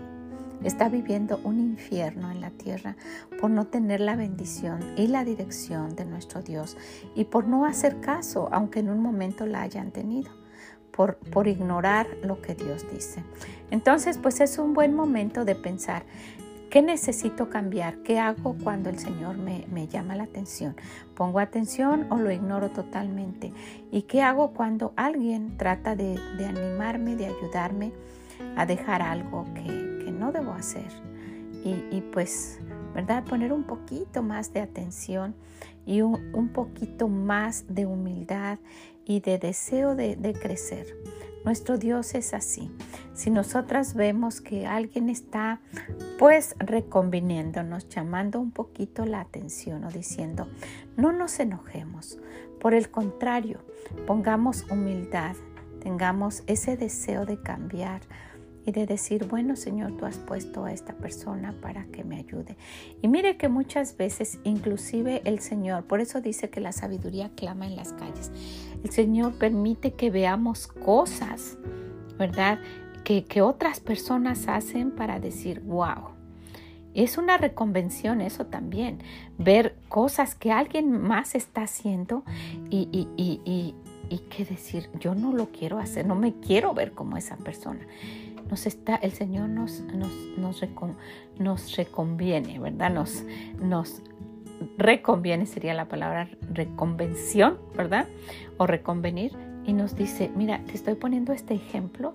está 0.64 0.88
viviendo 0.88 1.40
un 1.44 1.58
infierno 1.60 2.30
en 2.30 2.40
la 2.40 2.50
tierra 2.50 2.96
por 3.40 3.50
no 3.50 3.66
tener 3.66 4.00
la 4.00 4.16
bendición 4.16 4.80
y 4.96 5.06
la 5.06 5.24
dirección 5.24 5.94
de 5.96 6.04
nuestro 6.04 6.42
Dios 6.42 6.76
y 7.14 7.24
por 7.24 7.46
no 7.46 7.64
hacer 7.64 8.00
caso, 8.00 8.48
aunque 8.52 8.80
en 8.80 8.88
un 8.88 9.00
momento 9.00 9.46
la 9.46 9.62
hayan 9.62 9.90
tenido, 9.90 10.30
por, 10.90 11.16
por 11.16 11.48
ignorar 11.48 12.06
lo 12.22 12.40
que 12.42 12.54
Dios 12.54 12.86
dice. 12.92 13.24
Entonces, 13.70 14.18
pues 14.18 14.40
es 14.40 14.58
un 14.58 14.74
buen 14.74 14.94
momento 14.94 15.44
de 15.44 15.54
pensar 15.54 16.04
¿Qué 16.72 16.80
necesito 16.80 17.50
cambiar? 17.50 17.98
¿Qué 17.98 18.18
hago 18.18 18.56
cuando 18.64 18.88
el 18.88 18.98
Señor 18.98 19.36
me, 19.36 19.88
llama 19.88 20.16
la 20.16 20.22
atención? 20.22 20.74
¿Pongo 21.14 21.38
atención 21.38 22.06
o 22.08 22.16
lo 22.16 22.30
ignoro 22.30 22.70
totalmente? 22.70 23.52
¿Y 23.90 24.04
qué 24.04 24.22
hago 24.22 24.54
cuando 24.54 24.94
alguien 24.96 25.58
trata 25.58 25.94
de, 25.96 26.18
animarme, 26.48 27.14
de 27.14 27.26
ayudarme 27.26 27.92
a 28.56 28.64
dejar 28.64 29.02
algo 29.02 29.44
que, 29.52 29.91
no 30.22 30.30
debo 30.30 30.52
hacer? 30.52 30.86
Y, 31.64 32.00
pues, 32.12 32.60
¿verdad? 32.94 33.24
Poner 33.24 33.52
un 33.52 33.64
poquito 33.64 34.22
más 34.22 34.52
de 34.52 34.60
atención 34.60 35.34
y 35.84 36.02
un, 36.02 36.48
poquito 36.52 37.08
más 37.08 37.64
de 37.68 37.86
humildad 37.86 38.58
y 39.04 39.20
de 39.20 39.38
deseo 39.38 39.94
de, 39.94 40.16
de 40.16 40.32
crecer. 40.32 40.86
Nuestro 41.44 41.76
Dios 41.76 42.14
es 42.14 42.34
así. 42.34 42.70
Si 43.14 43.30
nosotras 43.30 43.94
vemos 43.94 44.40
que 44.40 44.66
alguien 44.66 45.08
está 45.08 45.60
pues 46.18 46.54
reconviniéndonos, 46.58 47.88
llamando 47.88 48.40
un 48.40 48.52
poquito 48.52 49.04
la 49.04 49.20
atención 49.20 49.84
o 49.84 49.90
diciendo, 49.90 50.48
no 50.96 51.12
nos 51.12 51.38
enojemos. 51.40 52.18
Por 52.60 52.74
el 52.74 52.90
contrario, 52.90 53.58
pongamos 54.06 54.68
humildad, 54.70 55.34
tengamos 55.80 56.44
ese 56.46 56.76
deseo 56.76 57.26
de 57.26 57.40
cambiar 57.40 58.02
y 58.64 58.72
de 58.72 58.86
decir, 58.86 59.26
bueno 59.26 59.56
Señor, 59.56 59.96
tú 59.96 60.06
has 60.06 60.18
puesto 60.18 60.64
a 60.64 60.72
esta 60.72 60.94
persona 60.94 61.54
para 61.60 61.84
que 61.86 62.04
me 62.04 62.16
ayude. 62.16 62.56
Y 63.00 63.08
mire 63.08 63.36
que 63.36 63.48
muchas 63.48 63.96
veces, 63.96 64.38
inclusive 64.44 65.22
el 65.24 65.40
Señor, 65.40 65.84
por 65.84 66.00
eso 66.00 66.20
dice 66.20 66.50
que 66.50 66.60
la 66.60 66.72
sabiduría 66.72 67.30
clama 67.34 67.66
en 67.66 67.76
las 67.76 67.92
calles, 67.92 68.30
el 68.84 68.90
Señor 68.90 69.34
permite 69.34 69.92
que 69.94 70.10
veamos 70.10 70.66
cosas, 70.66 71.58
¿verdad? 72.18 72.58
Que, 73.04 73.24
que 73.24 73.42
otras 73.42 73.80
personas 73.80 74.48
hacen 74.48 74.92
para 74.92 75.18
decir, 75.18 75.60
wow. 75.60 76.12
Es 76.94 77.16
una 77.16 77.38
reconvención 77.38 78.20
eso 78.20 78.46
también, 78.46 78.98
ver 79.38 79.76
cosas 79.88 80.34
que 80.34 80.52
alguien 80.52 81.00
más 81.00 81.34
está 81.34 81.62
haciendo 81.62 82.22
y, 82.68 82.86
y, 82.92 83.08
y, 83.16 83.74
y 84.10 84.18
que 84.28 84.44
decir, 84.44 84.90
yo 85.00 85.14
no 85.14 85.32
lo 85.32 85.46
quiero 85.46 85.78
hacer, 85.78 86.06
no 86.06 86.14
me 86.14 86.34
quiero 86.34 86.74
ver 86.74 86.92
como 86.92 87.16
esa 87.16 87.38
persona 87.38 87.80
está, 88.66 88.96
el 88.96 89.12
Señor 89.12 89.48
nos 89.48 89.80
reconviene, 91.76 92.58
¿verdad? 92.58 92.92
Nos, 92.92 93.24
nos 93.60 94.02
reconviene 94.76 95.46
sería 95.46 95.74
la 95.74 95.88
palabra 95.88 96.28
reconvención, 96.52 97.58
¿verdad? 97.76 98.08
O 98.58 98.66
reconvenir. 98.66 99.32
Y 99.64 99.72
nos 99.72 99.96
dice, 99.96 100.30
mira, 100.34 100.60
te 100.66 100.74
estoy 100.74 100.94
poniendo 100.94 101.32
este 101.32 101.54
ejemplo 101.54 102.14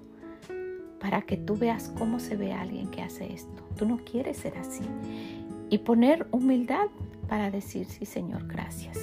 para 0.99 1.21
que 1.21 1.37
tú 1.37 1.55
veas 1.55 1.93
cómo 1.97 2.19
se 2.19 2.35
ve 2.35 2.53
alguien 2.53 2.89
que 2.89 3.01
hace 3.01 3.33
esto. 3.33 3.63
Tú 3.77 3.85
no 3.85 3.97
quieres 3.97 4.37
ser 4.37 4.57
así. 4.57 4.83
Y 5.69 5.79
poner 5.79 6.27
humildad 6.31 6.87
para 7.27 7.51
decir, 7.51 7.85
sí, 7.85 8.05
Señor, 8.05 8.47
gracias. 8.47 8.97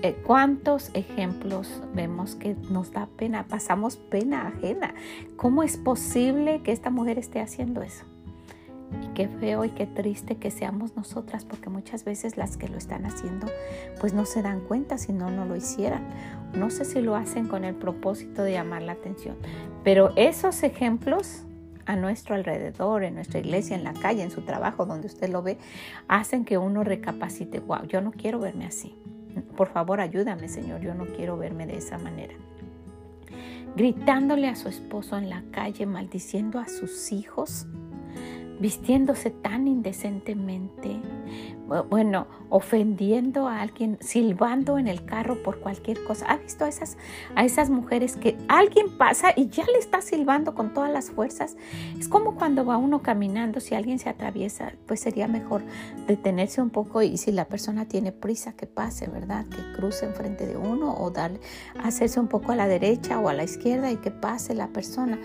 Eh, 0.00 0.16
¿Cuántos 0.24 0.90
ejemplos 0.94 1.82
vemos 1.92 2.36
que 2.36 2.54
nos 2.70 2.92
da 2.92 3.08
pena? 3.16 3.48
Pasamos 3.48 3.96
pena 3.96 4.46
ajena. 4.46 4.94
¿Cómo 5.36 5.64
es 5.64 5.76
posible 5.76 6.62
que 6.62 6.70
esta 6.70 6.90
mujer 6.90 7.18
esté 7.18 7.40
haciendo 7.40 7.82
eso? 7.82 8.04
Y 9.02 9.08
qué 9.08 9.26
feo 9.26 9.64
y 9.64 9.70
qué 9.70 9.86
triste 9.86 10.36
que 10.36 10.52
seamos 10.52 10.96
nosotras, 10.96 11.44
porque 11.44 11.68
muchas 11.68 12.04
veces 12.04 12.36
las 12.36 12.56
que 12.56 12.68
lo 12.68 12.78
están 12.78 13.06
haciendo, 13.06 13.48
pues 14.00 14.14
no 14.14 14.24
se 14.24 14.40
dan 14.40 14.60
cuenta 14.60 14.98
si 14.98 15.12
no, 15.12 15.30
no 15.30 15.44
lo 15.44 15.56
hicieran. 15.56 16.06
No 16.54 16.70
sé 16.70 16.84
si 16.84 17.00
lo 17.00 17.16
hacen 17.16 17.48
con 17.48 17.64
el 17.64 17.74
propósito 17.74 18.44
de 18.44 18.52
llamar 18.52 18.82
la 18.82 18.92
atención, 18.92 19.36
pero 19.82 20.12
esos 20.14 20.62
ejemplos 20.62 21.42
a 21.86 21.96
nuestro 21.96 22.34
alrededor, 22.34 23.02
en 23.02 23.14
nuestra 23.14 23.40
iglesia, 23.40 23.74
en 23.74 23.82
la 23.82 23.94
calle, 23.94 24.22
en 24.22 24.30
su 24.30 24.42
trabajo, 24.42 24.86
donde 24.86 25.06
usted 25.06 25.28
lo 25.28 25.42
ve, 25.42 25.58
hacen 26.06 26.44
que 26.44 26.56
uno 26.56 26.84
recapacite, 26.84 27.60
wow, 27.60 27.84
yo 27.86 28.00
no 28.00 28.12
quiero 28.12 28.38
verme 28.38 28.66
así. 28.66 28.94
Por 29.42 29.68
favor, 29.68 30.00
ayúdame, 30.00 30.48
Señor, 30.48 30.80
yo 30.80 30.94
no 30.94 31.06
quiero 31.06 31.36
verme 31.36 31.66
de 31.66 31.76
esa 31.76 31.98
manera. 31.98 32.34
Gritándole 33.76 34.48
a 34.48 34.56
su 34.56 34.68
esposo 34.68 35.16
en 35.16 35.30
la 35.30 35.42
calle, 35.50 35.86
maldiciendo 35.86 36.58
a 36.58 36.68
sus 36.68 37.12
hijos, 37.12 37.66
vistiéndose 38.60 39.30
tan 39.30 39.68
indecentemente, 39.68 41.00
bueno, 41.90 42.26
ofendiendo 42.48 43.46
a 43.46 43.60
alguien, 43.60 43.98
silbando 44.00 44.78
en 44.78 44.88
el 44.88 45.04
carro 45.04 45.42
por 45.42 45.60
cualquier 45.60 46.02
cosa. 46.04 46.26
¿Ha 46.26 46.38
visto 46.38 46.64
a 46.64 46.68
esas, 46.68 46.96
a 47.34 47.44
esas 47.44 47.68
mujeres 47.68 48.16
que 48.16 48.38
alguien 48.48 48.96
pasa 48.96 49.32
y 49.36 49.48
ya 49.48 49.66
le 49.66 49.78
está 49.78 50.00
silbando 50.00 50.54
con 50.54 50.72
todas 50.72 50.90
las 50.90 51.10
fuerzas? 51.10 51.56
Es 51.98 52.08
como 52.08 52.36
cuando 52.36 52.64
va 52.64 52.78
uno 52.78 53.02
caminando, 53.02 53.60
si 53.60 53.74
alguien 53.74 53.98
se 53.98 54.08
atraviesa, 54.08 54.72
pues 54.86 55.00
sería 55.00 55.28
mejor 55.28 55.62
detenerse 56.06 56.62
un 56.62 56.70
poco 56.70 57.02
y 57.02 57.18
si 57.18 57.32
la 57.32 57.44
persona 57.44 57.86
tiene 57.86 58.12
prisa 58.12 58.54
que 58.54 58.66
pase, 58.66 59.08
¿verdad? 59.08 59.44
Que 59.46 59.76
cruce 59.76 60.06
enfrente 60.06 60.46
de 60.46 60.56
uno 60.56 60.94
o 60.94 61.10
darle, 61.10 61.40
hacerse 61.82 62.18
un 62.18 62.28
poco 62.28 62.52
a 62.52 62.56
la 62.56 62.66
derecha 62.66 63.20
o 63.20 63.28
a 63.28 63.34
la 63.34 63.44
izquierda 63.44 63.90
y 63.90 63.96
que 63.96 64.10
pase 64.10 64.54
la 64.54 64.68
persona. 64.68 65.18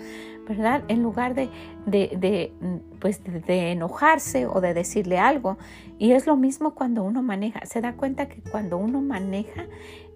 ¿verdad? 0.46 0.84
En 0.88 1.02
lugar 1.02 1.34
de, 1.34 1.48
de, 1.86 2.52
pues 3.00 3.22
de, 3.24 3.72
enojarse 3.72 4.46
o 4.46 4.60
de 4.60 4.74
decirle 4.74 5.18
algo. 5.18 5.58
Y 5.98 6.12
es 6.12 6.26
lo 6.26 6.36
mismo 6.36 6.74
cuando 6.74 7.02
uno 7.04 7.22
maneja. 7.22 7.64
Se 7.66 7.80
da 7.80 7.94
cuenta 7.94 8.28
que 8.28 8.42
cuando 8.42 8.78
uno 8.78 9.00
maneja 9.00 9.66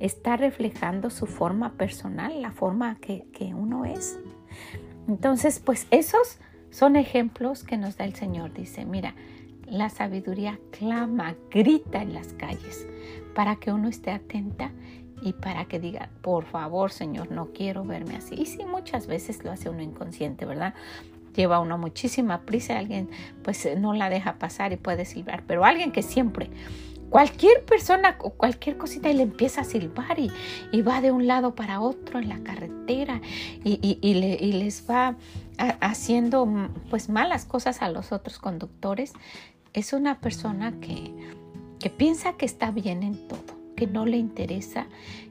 está 0.01 0.37
reflejando 0.37 1.11
su 1.11 1.27
forma 1.27 1.73
personal, 1.73 2.43
la 2.43 2.51
forma 2.51 2.97
que, 3.01 3.27
que 3.33 3.55
uno 3.55 3.85
es. 3.85 4.19
Entonces, 5.07 5.61
pues 5.61 5.87
esos 5.91 6.38
son 6.71 6.97
ejemplos 6.97 7.64
que 7.64 7.77
nos 7.77 7.97
da 7.97 8.05
el 8.05 8.14
Señor. 8.14 8.53
Dice, 8.53 8.85
mira, 8.85 9.14
la 9.67 9.88
sabiduría 9.88 10.59
clama, 10.71 11.37
grita 11.51 12.03
en 12.03 12.14
las 12.14 12.33
calles 12.35 12.87
para 13.35 13.57
que 13.57 13.73
uno 13.73 13.88
esté 13.88 14.11
atenta 14.11 14.73
y 15.23 15.33
para 15.33 15.67
que 15.67 15.81
diga, 15.81 16.11
por 16.23 16.45
favor, 16.45 16.91
Señor, 16.91 17.31
no 17.31 17.53
quiero 17.53 17.85
verme 17.85 18.17
así. 18.17 18.35
Y 18.35 18.47
sí, 18.47 18.64
muchas 18.64 19.07
veces 19.07 19.45
lo 19.45 19.51
hace 19.51 19.69
uno 19.69 19.83
inconsciente, 19.83 20.45
¿verdad? 20.45 20.75
Lleva 21.38 21.61
uno 21.61 21.79
muchísima 21.79 22.40
prisa, 22.40 22.77
alguien 22.77 23.09
pues 23.44 23.68
no 23.79 23.94
la 23.94 24.11
deja 24.11 24.40
pasar 24.40 24.72
y 24.72 24.77
puede 24.77 25.05
silbar, 25.05 25.44
pero 25.46 25.64
alguien 25.64 25.92
que 25.92 26.03
siempre 26.03 26.51
cualquier 27.11 27.64
persona 27.64 28.16
o 28.20 28.31
cualquier 28.31 28.77
cosita 28.77 29.09
y 29.09 29.14
le 29.14 29.22
empieza 29.22 29.61
a 29.61 29.64
silbar 29.64 30.18
y, 30.18 30.83
va 30.83 31.01
de 31.01 31.12
un 31.12 31.29
lado 31.29 31.55
para 31.55 31.81
otro 31.81 32.18
en 32.18 32.29
la 32.29 32.40
carretera 32.40 33.20
y, 33.62 33.98
y, 34.03 34.14
les 34.53 34.85
va 34.90 35.14
haciendo 35.81 36.48
pues 36.90 37.09
malas 37.09 37.44
cosas 37.44 37.83
a 37.83 37.88
los 37.88 38.11
otros 38.11 38.40
conductores, 38.40 39.12
es 39.74 39.92
una 39.92 40.20
persona 40.20 40.72
que, 40.81 41.14
que 41.79 41.88
piensa 41.88 42.33
que 42.33 42.46
está 42.46 42.72
bien 42.72 43.05
en 43.05 43.29
todo, 43.29 43.44
que 43.77 43.87
no 43.87 44.07
le 44.07 44.16
interesa 44.16 44.88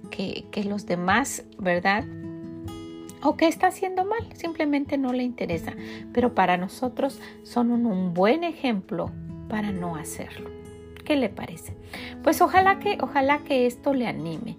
que, 0.09 0.45
que 0.51 0.63
los 0.63 0.85
demás, 0.85 1.43
¿verdad? 1.59 2.05
O 3.27 3.35
que 3.35 3.49
está 3.49 3.67
haciendo 3.67 4.05
mal, 4.05 4.25
simplemente 4.35 4.97
no 4.97 5.11
le 5.11 5.21
interesa. 5.21 5.73
Pero 6.13 6.33
para 6.33 6.55
nosotros 6.55 7.19
son 7.43 7.71
un 7.71 8.13
buen 8.13 8.45
ejemplo 8.45 9.11
para 9.49 9.73
no 9.73 9.97
hacerlo. 9.97 10.49
¿Qué 11.03 11.17
le 11.17 11.27
parece? 11.27 11.75
Pues 12.23 12.39
ojalá 12.39 12.79
que, 12.79 12.97
ojalá 13.01 13.39
que 13.39 13.65
esto 13.65 13.93
le 13.93 14.07
anime 14.07 14.55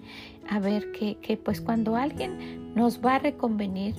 a 0.51 0.59
ver 0.59 0.93
que, 0.93 1.17
que 1.17 1.39
pues 1.39 1.63
cuando 1.63 1.97
alguien 1.97 2.75
nos 2.75 3.03
va 3.03 3.15
a 3.15 3.19
reconvenir, 3.21 3.95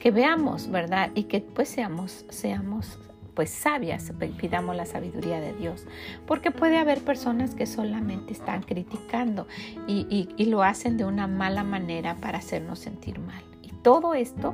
que 0.00 0.10
veamos, 0.10 0.70
¿verdad? 0.70 1.10
Y 1.14 1.22
que 1.22 1.40
pues 1.40 1.70
seamos, 1.70 2.26
seamos 2.28 2.98
pues 3.34 3.48
sabias, 3.48 4.12
pidamos 4.38 4.76
la 4.76 4.84
sabiduría 4.84 5.40
de 5.40 5.54
Dios, 5.54 5.86
porque 6.26 6.50
puede 6.50 6.76
haber 6.76 7.00
personas 7.00 7.54
que 7.54 7.64
solamente 7.64 8.34
están 8.34 8.62
criticando 8.62 9.48
y, 9.88 10.06
y, 10.10 10.28
y, 10.36 10.44
lo 10.44 10.62
hacen 10.62 10.98
de 10.98 11.04
una 11.06 11.26
mala 11.26 11.64
manera 11.64 12.16
para 12.16 12.38
hacernos 12.38 12.78
sentir 12.78 13.18
mal. 13.18 13.42
Todo 13.84 14.14
esto 14.14 14.52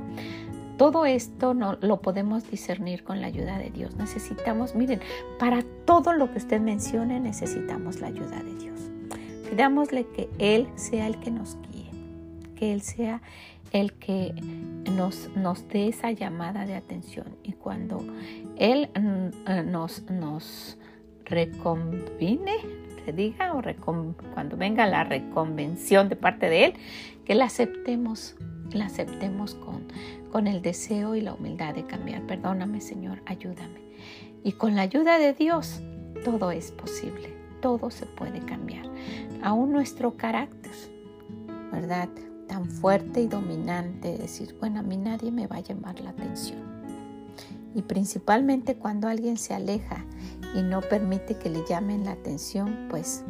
todo 0.81 1.05
esto 1.05 1.53
no, 1.53 1.77
lo 1.83 2.01
podemos 2.01 2.51
discernir 2.51 3.05
con 3.05 3.21
la 3.21 3.27
ayuda 3.27 3.59
de 3.59 3.69
Dios. 3.69 3.97
Necesitamos, 3.97 4.75
miren, 4.75 5.03
para 5.39 5.63
todo 5.85 6.15
lo 6.15 6.33
que 6.33 6.39
usted 6.39 6.59
mencione 6.59 7.21
necesitamos 7.21 8.01
la 8.01 8.07
ayuda 8.07 8.43
de 8.43 8.55
Dios. 8.55 8.81
Pidámosle 9.51 10.07
que 10.07 10.31
Él 10.39 10.69
sea 10.77 11.07
el 11.07 11.21
que 11.21 11.31
nos 11.31 11.59
guíe, 11.69 11.91
que 12.57 12.73
Él 12.73 12.81
sea 12.81 13.21
el 13.73 13.93
que 13.93 14.33
nos, 14.91 15.29
nos 15.37 15.69
dé 15.69 15.89
esa 15.89 16.13
llamada 16.13 16.65
de 16.65 16.77
atención. 16.77 17.27
Y 17.43 17.53
cuando 17.53 18.03
Él 18.57 18.89
mm, 18.99 19.51
eh, 19.51 19.63
nos, 19.63 20.11
nos 20.11 20.79
recombine, 21.27 22.55
se 23.05 23.13
diga, 23.13 23.53
o 23.55 23.63
cuando 24.33 24.57
venga 24.57 24.87
la 24.87 25.05
reconvención 25.05 26.09
de 26.09 26.17
parte 26.17 26.49
de 26.49 26.65
Él, 26.65 26.75
que 27.27 27.35
la 27.35 27.45
aceptemos, 27.45 28.35
la 28.73 28.87
aceptemos 28.87 29.55
con, 29.55 29.85
con 30.31 30.47
el 30.47 30.63
deseo 30.63 31.15
y 31.15 31.21
la 31.21 31.35
humildad 31.35 31.75
de 31.75 31.87
cambiar. 31.87 32.23
Perdóname 32.27 32.81
Señor, 32.81 33.23
ayúdame. 33.27 33.81
Y 34.43 34.53
con 34.53 34.77
la 34.77 34.83
ayuda 34.83 35.19
de 35.19 35.35
Dios 35.35 35.83
todo 36.25 36.51
es 36.51 36.71
posible, 36.73 37.35
todo 37.61 37.91
se 37.91 38.07
puede 38.07 38.41
cambiar. 38.41 38.87
Aún 39.43 39.73
nuestro 39.73 40.17
carácter, 40.17 40.73
¿verdad? 41.73 42.09
Tan 42.47 42.67
fuerte 42.67 43.23
y 43.23 43.27
dominante, 43.27 44.19
decir, 44.19 44.57
bueno, 44.59 44.81
a 44.81 44.83
mí 44.83 44.97
nadie 44.97 45.31
me 45.31 45.47
va 45.47 45.57
a 45.57 45.61
llamar 45.61 46.01
la 46.01 46.11
atención. 46.11 46.59
Y 47.75 47.83
principalmente 47.83 48.75
cuando 48.77 49.09
alguien 49.09 49.37
se 49.37 49.55
aleja 49.55 50.05
y 50.55 50.63
no 50.63 50.81
permite 50.81 51.37
que 51.37 51.49
le 51.49 51.65
llamen 51.69 52.05
la 52.05 52.13
atención, 52.13 52.89
pues 52.91 53.25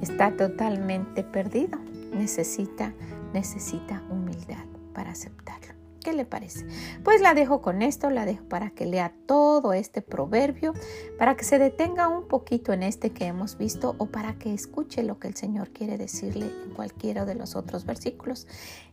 está 0.00 0.34
totalmente 0.36 1.22
perdido. 1.22 1.78
Necesita, 2.14 2.94
necesita 3.32 4.02
humildad 4.10 4.73
para 4.94 5.10
aceptarlo. 5.10 5.74
¿Qué 6.04 6.12
le 6.12 6.26
parece? 6.26 6.66
Pues 7.02 7.22
la 7.22 7.32
dejo 7.32 7.62
con 7.62 7.80
esto, 7.80 8.10
la 8.10 8.26
dejo 8.26 8.44
para 8.44 8.68
que 8.68 8.84
lea 8.84 9.14
todo 9.24 9.72
este 9.72 10.02
proverbio, 10.02 10.74
para 11.18 11.34
que 11.34 11.44
se 11.44 11.58
detenga 11.58 12.08
un 12.08 12.28
poquito 12.28 12.74
en 12.74 12.82
este 12.82 13.10
que 13.10 13.24
hemos 13.24 13.56
visto 13.56 13.96
o 13.96 14.06
para 14.06 14.34
que 14.38 14.52
escuche 14.52 15.02
lo 15.02 15.18
que 15.18 15.28
el 15.28 15.34
Señor 15.34 15.70
quiere 15.70 15.96
decirle 15.96 16.50
en 16.66 16.74
cualquiera 16.74 17.24
de 17.24 17.34
los 17.34 17.56
otros 17.56 17.86
versículos. 17.86 18.46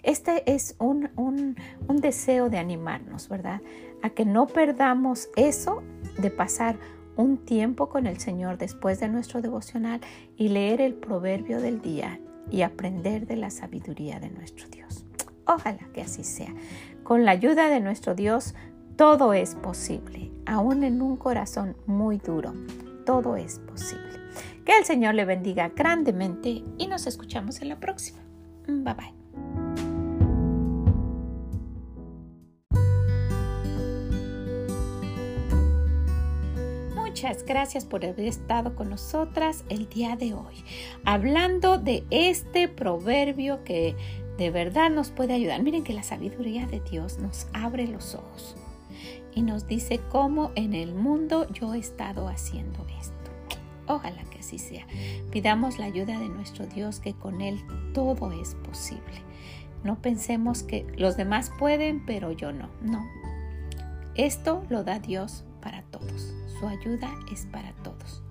Este 0.03 0.49
es 0.53 0.77
un, 0.79 1.09
un, 1.17 1.57
un 1.89 1.97
deseo 1.97 2.49
de 2.49 2.59
animarnos, 2.59 3.27
¿verdad? 3.27 3.61
A 4.01 4.11
que 4.11 4.23
no 4.23 4.47
perdamos 4.47 5.27
eso 5.35 5.83
de 6.17 6.31
pasar 6.31 6.79
un 7.17 7.37
tiempo 7.37 7.89
con 7.89 8.07
el 8.07 8.19
Señor 8.19 8.57
después 8.57 9.01
de 9.01 9.09
nuestro 9.09 9.41
devocional 9.41 9.99
y 10.37 10.47
leer 10.47 10.79
el 10.79 10.93
proverbio 10.93 11.59
del 11.59 11.81
día 11.81 12.21
y 12.49 12.61
aprender 12.61 13.27
de 13.27 13.35
la 13.35 13.49
sabiduría 13.49 14.21
de 14.21 14.29
nuestro 14.29 14.69
Dios. 14.69 15.00
Ojalá 15.45 15.87
que 15.93 16.01
así 16.01 16.23
sea. 16.23 16.53
Con 17.03 17.25
la 17.25 17.31
ayuda 17.31 17.67
de 17.67 17.79
nuestro 17.79 18.15
Dios, 18.15 18.53
todo 18.95 19.33
es 19.33 19.55
posible, 19.55 20.31
aún 20.45 20.83
en 20.83 21.01
un 21.01 21.17
corazón 21.17 21.75
muy 21.87 22.17
duro, 22.17 22.53
todo 23.05 23.35
es 23.35 23.59
posible. 23.59 24.19
Que 24.65 24.77
el 24.77 24.85
Señor 24.85 25.15
le 25.15 25.25
bendiga 25.25 25.69
grandemente 25.69 26.63
y 26.77 26.87
nos 26.87 27.07
escuchamos 27.07 27.61
en 27.61 27.69
la 27.69 27.79
próxima. 27.79 28.19
Bye 28.67 28.93
bye. 28.93 29.21
Muchas 36.95 37.43
gracias 37.45 37.85
por 37.85 38.03
haber 38.03 38.25
estado 38.25 38.75
con 38.75 38.89
nosotras 38.89 39.63
el 39.69 39.87
día 39.89 40.15
de 40.15 40.33
hoy, 40.33 40.63
hablando 41.05 41.77
de 41.77 42.03
este 42.09 42.67
proverbio 42.67 43.63
que 43.63 43.95
de 44.41 44.49
verdad 44.49 44.89
nos 44.89 45.11
puede 45.11 45.33
ayudar. 45.35 45.61
Miren 45.61 45.83
que 45.83 45.93
la 45.93 46.01
sabiduría 46.01 46.65
de 46.65 46.79
Dios 46.79 47.19
nos 47.19 47.45
abre 47.53 47.85
los 47.85 48.15
ojos 48.15 48.55
y 49.35 49.43
nos 49.43 49.67
dice 49.67 50.01
cómo 50.09 50.51
en 50.55 50.73
el 50.73 50.95
mundo 50.95 51.47
yo 51.53 51.75
he 51.75 51.77
estado 51.77 52.27
haciendo 52.27 52.83
esto. 52.99 53.13
Ojalá 53.85 54.23
que 54.31 54.39
así 54.39 54.57
sea. 54.57 54.87
Pidamos 55.29 55.77
la 55.77 55.85
ayuda 55.85 56.17
de 56.19 56.27
nuestro 56.27 56.65
Dios 56.65 56.99
que 56.99 57.13
con 57.13 57.39
Él 57.41 57.61
todo 57.93 58.31
es 58.31 58.55
posible. 58.55 59.21
No 59.83 60.01
pensemos 60.01 60.63
que 60.63 60.87
los 60.97 61.17
demás 61.17 61.51
pueden, 61.59 62.03
pero 62.03 62.31
yo 62.31 62.51
no. 62.51 62.67
No. 62.81 63.05
Esto 64.15 64.65
lo 64.69 64.83
da 64.83 64.97
Dios 64.97 65.43
para 65.61 65.83
todos. 65.83 66.33
Su 66.59 66.67
ayuda 66.67 67.13
es 67.31 67.45
para 67.51 67.73
todos. 67.83 68.23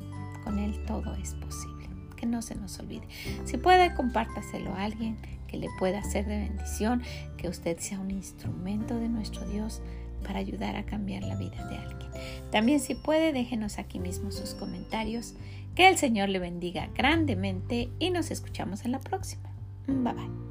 Con 0.42 0.58
Él 0.58 0.74
todo 0.86 1.14
es 1.14 1.34
posible. 1.34 1.88
Que 2.16 2.26
no 2.26 2.42
se 2.42 2.56
nos 2.56 2.80
olvide. 2.80 3.06
Si 3.44 3.58
puede, 3.58 3.94
compártaselo 3.94 4.74
a 4.74 4.82
alguien 4.82 5.16
que 5.50 5.56
le 5.56 5.68
pueda 5.78 6.02
ser 6.02 6.26
de 6.26 6.38
bendición, 6.38 7.02
que 7.36 7.48
usted 7.48 7.78
sea 7.78 7.98
un 7.98 8.10
instrumento 8.10 8.98
de 8.98 9.08
nuestro 9.08 9.46
Dios 9.48 9.82
para 10.22 10.38
ayudar 10.38 10.76
a 10.76 10.84
cambiar 10.84 11.22
la 11.22 11.36
vida 11.36 11.66
de 11.68 11.76
alguien. 11.76 12.10
También 12.50 12.80
si 12.80 12.94
puede, 12.94 13.32
déjenos 13.32 13.78
aquí 13.78 13.98
mismo 13.98 14.30
sus 14.30 14.54
comentarios. 14.54 15.34
Que 15.74 15.88
el 15.88 15.96
Señor 15.96 16.28
le 16.28 16.40
bendiga 16.40 16.88
grandemente 16.94 17.90
y 17.98 18.10
nos 18.10 18.30
escuchamos 18.30 18.84
en 18.84 18.92
la 18.92 19.00
próxima. 19.00 19.50
Bye 19.86 20.12
bye. 20.12 20.49